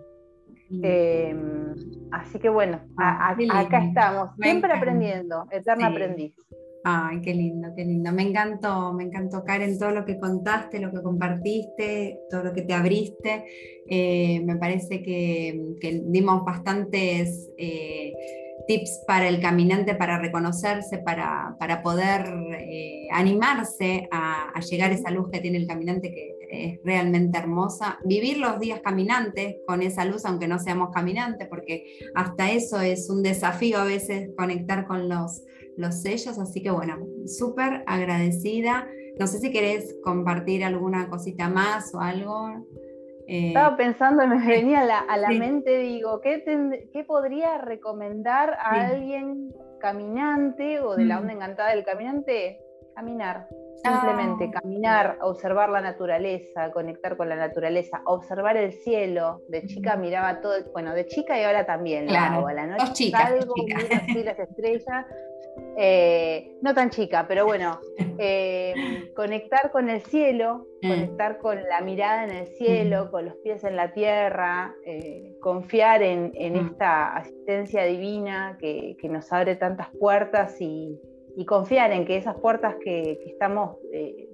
Em, 0.82 1.74
así 2.12 2.40
que 2.40 2.48
bueno, 2.48 2.80
ah, 2.98 3.36
acá 3.54 3.84
estamos, 3.84 4.30
siempre 4.40 4.72
aprendiendo, 4.72 5.46
eterna 5.52 5.88
aprendiz. 5.88 6.34
Ay, 6.84 7.22
qué 7.22 7.34
lindo, 7.34 7.70
qué 7.76 7.86
lindo. 7.86 8.12
Me 8.12 8.24
encantó, 8.24 8.92
me 8.94 9.04
encantó, 9.04 9.44
Karen, 9.44 9.78
todo 9.78 9.92
lo 9.92 10.04
que 10.04 10.20
contaste, 10.20 10.80
lo 10.80 10.92
que 10.92 11.04
compartiste, 11.04 12.20
todo 12.30 12.44
lo 12.44 12.54
que 12.54 12.64
te 12.64 12.74
abriste. 12.74 13.46
Eh, 13.88 14.42
me 14.44 14.56
parece 14.56 15.04
que, 15.04 15.76
dimos 16.06 16.44
bastantes 16.44 17.52
eh, 17.58 18.14
tips 18.68 19.04
para 19.08 19.28
el 19.28 19.42
caminante 19.42 19.96
para 19.96 20.20
reconocerse, 20.20 21.00
para, 21.00 21.56
poder 21.84 22.26
eh, 22.60 23.08
animarse 23.12 24.08
a, 24.12 24.60
llegar 24.60 24.92
a 24.92 24.96
esa 24.96 25.12
luz 25.12 25.30
que 25.32 25.40
tiene 25.40 25.58
el 25.58 25.68
caminante, 25.68 26.12
que 26.12 26.38
es 26.52 26.80
realmente 26.84 27.38
hermosa. 27.38 28.00
Vivir 28.06 28.38
los 28.38 28.60
días 28.60 28.82
caminantes 28.84 29.58
con 29.66 29.82
esa 29.82 30.06
luz, 30.06 30.26
aunque 30.26 30.48
no 30.48 30.60
seamos 30.60 30.90
caminantes, 30.94 31.48
porque 31.48 32.00
hasta 32.16 32.52
eso 32.52 32.82
es 32.82 33.10
un 33.10 33.24
desafío 33.24 33.80
a 33.80 33.86
veces 33.86 34.30
conectar 34.38 34.86
con 34.86 35.10
los 35.10 35.44
los 35.78 36.02
sellos, 36.02 36.38
así 36.38 36.62
que 36.62 36.72
bueno, 36.72 36.98
súper 37.26 37.84
agradecida. 37.88 38.88
No 39.20 39.28
sé 39.28 39.40
si 39.40 39.52
querés 39.52 39.96
compartir 40.04 40.64
alguna 40.64 41.10
cosita 41.10 41.50
más 41.50 41.94
o 41.94 42.00
algo. 42.00 42.66
Eh, 43.32 43.48
Estaba 43.48 43.78
pensando, 43.78 44.28
me 44.28 44.46
venía 44.46 44.82
a 44.82 45.18
la, 45.18 45.30
mente, 45.30 45.78
digo, 45.78 46.20
¿qué, 46.20 46.44
¿qué, 46.92 47.04
podría 47.06 47.60
recomendar 47.60 48.58
a 48.60 48.88
alguien 48.88 49.54
caminante 49.80 50.82
o 50.82 50.98
de 50.98 51.06
la 51.06 51.16
mm. 51.16 51.22
onda 51.22 51.34
encantada 51.34 51.70
del 51.70 51.86
caminante? 51.86 52.60
Caminar. 52.94 53.48
Simplemente 53.82 54.50
ah. 54.50 54.60
caminar, 54.60 55.18
observar 55.22 55.70
la 55.70 55.80
naturaleza, 55.80 56.72
conectar 56.74 57.16
con 57.16 57.30
la 57.30 57.38
naturaleza, 57.38 58.02
observar 58.06 58.58
el 58.58 58.74
cielo. 58.74 59.40
De 59.48 59.66
chica 59.66 59.96
miraba 59.96 60.42
todo, 60.42 60.56
bueno, 60.74 60.94
de 60.94 61.08
chica 61.08 61.40
y 61.40 61.44
ahora 61.46 61.66
también. 61.66 62.08
Claro, 62.08 62.46
a 62.46 62.54
la 62.54 62.68
noche 62.68 63.12
salgo, 63.12 63.54
así 63.96 64.24
las 64.26 64.40
estrellas. 64.40 65.06
Eh, 65.78 66.58
no 66.62 66.74
tan 66.74 66.90
chica, 66.90 67.26
pero 67.28 67.46
bueno, 67.46 67.80
eh, 68.20 69.12
conectar 69.16 69.72
con 69.72 69.90
el 69.90 70.02
cielo, 70.02 70.68
mm. 70.82 70.88
conectar 70.88 71.38
con 71.40 71.64
la 71.64 71.82
mirada 71.82 72.26
en 72.26 72.32
el 72.32 72.48
cielo, 72.48 73.06
mm. 73.06 73.12
con 73.12 73.26
los 73.26 73.36
pies 73.38 73.64
en 73.64 73.76
la 73.76 73.94
tierra, 73.94 74.76
eh, 74.86 75.38
confiar 75.42 76.04
en, 76.04 76.32
mm. 76.32 76.68
esta 76.68 77.16
asistencia 77.16 77.86
divina 77.86 78.58
que, 78.60 78.98
nos 79.10 79.32
abre 79.32 79.56
tantas 79.56 79.90
puertas 80.00 80.60
y, 80.60 81.00
confiar 81.48 81.92
en 81.92 82.06
que 82.06 82.18
esas 82.18 82.36
puertas 82.36 82.76
que, 82.84 83.18
estamos 83.26 83.78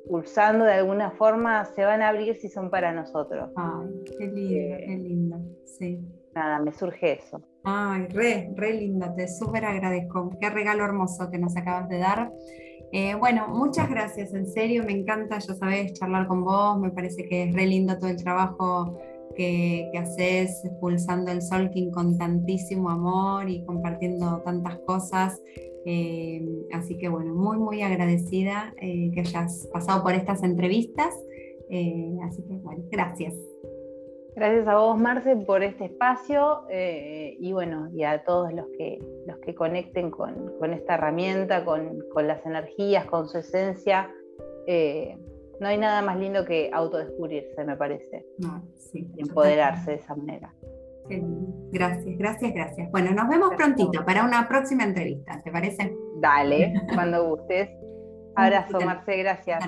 pulsando 0.10 0.65
de 0.65 0.73
alguna 0.73 1.12
forma 1.12 1.63
se 1.65 1.86
van 1.86 2.01
a 2.01 2.10
abrir 2.10 2.36
si 2.36 2.49
son 2.49 2.69
para 2.69 2.91
nosotros. 2.91 3.49
Ay, 3.56 4.03
qué 4.17 4.25
lindo, 4.27 4.77
qué 4.86 4.97
lindo, 4.97 5.38
sí. 5.63 5.99
Nada, 6.36 6.60
me 6.60 6.71
surge 6.73 7.13
eso. 7.13 7.41
Ay, 7.69 8.06
re, 8.12 8.49
re 8.56 8.73
lindo, 8.80 9.13
te 9.13 9.27
súper 9.27 9.65
agradezco. 9.65 10.32
Qué 10.39 10.49
regalo 10.49 10.86
hermoso 10.86 11.30
que 11.30 11.38
nos 11.38 11.58
acabas 11.58 11.89
de 11.89 11.97
dar. 11.97 12.32
Eh, 12.93 13.13
bueno, 13.15 13.49
muchas 13.49 13.89
gracias, 13.89 14.34
en 14.34 14.47
serio, 14.47 14.86
me 14.86 14.93
encanta, 14.93 15.38
ya 15.39 15.53
sabes, 15.53 15.91
charlar 15.91 16.27
con 16.27 16.45
vos, 16.45 16.80
me 16.80 16.91
parece 16.91 17.25
que 17.25 17.43
es 17.43 17.53
re 17.53 17.65
lindo 17.65 17.99
todo 17.99 18.10
el 18.10 18.15
trabajo 18.15 18.97
que, 19.36 19.91
haces 19.99 20.63
pulsando 20.80 21.30
el 21.30 21.41
Solking 21.41 21.91
con 21.91 22.17
tantísimo 22.17 22.89
amor 22.89 23.49
y 23.49 23.65
compartiendo 23.65 24.41
tantas 24.45 24.77
cosas. 24.86 25.41
Eh, 25.86 26.41
así 26.71 26.97
que 26.97 27.10
bueno, 27.10 27.36
muy, 27.36 27.58
muy 27.58 27.82
agradecida 27.82 28.73
eh, 28.80 29.12
que 29.13 29.19
hayas 29.19 29.67
pasado 29.73 30.03
por 30.03 30.13
estas 30.13 30.41
entrevistas. 30.41 31.13
así 32.23 32.43
que 32.43 32.56
bueno, 32.63 32.86
gracias. 32.89 33.34
Gracias 34.38 34.67
a 34.67 34.76
vos, 34.76 35.00
Marce, 35.00 35.36
por 35.36 35.63
este 35.63 35.86
espacio 35.86 36.67
eh, 36.69 37.36
y 37.39 37.54
bueno, 37.54 37.89
y 37.91 38.04
a 38.04 38.23
todos 38.23 38.54
los 38.54 38.67
que, 38.78 39.00
los 39.26 39.39
que 39.39 39.56
conecten 39.56 40.12
con, 40.12 40.54
esta 40.71 40.93
herramienta, 40.93 41.65
con, 41.65 42.04
las 42.28 42.45
energías, 42.45 43.06
con 43.06 43.28
su 43.28 43.39
esencia. 43.39 44.13
Eh, 44.67 45.17
no 45.60 45.67
hay 45.67 45.80
nada 45.80 46.04
más 46.04 46.19
lindo 46.19 46.45
que 46.45 46.69
autodescubrirse, 46.71 47.65
me 47.65 47.76
parece. 47.78 48.28
y 48.93 49.21
empoderarse 49.21 49.89
de 49.89 49.97
esa 49.97 50.15
manera. 50.15 50.54
Gracias, 51.71 52.15
gracias, 52.19 52.54
gracias. 52.54 52.91
Bueno, 52.91 53.13
nos 53.13 53.28
vemos 53.30 53.56
prontito 53.56 54.06
para 54.06 54.23
una 54.23 54.47
próxima 54.47 54.84
entrevista, 54.84 55.41
¿te 55.43 55.52
parece? 55.52 55.97
Dale, 56.21 56.76
cuando 56.93 57.28
gustes. 57.28 57.69
Abrazo, 58.36 58.82
Marce, 58.82 59.17
gracias. 59.17 59.63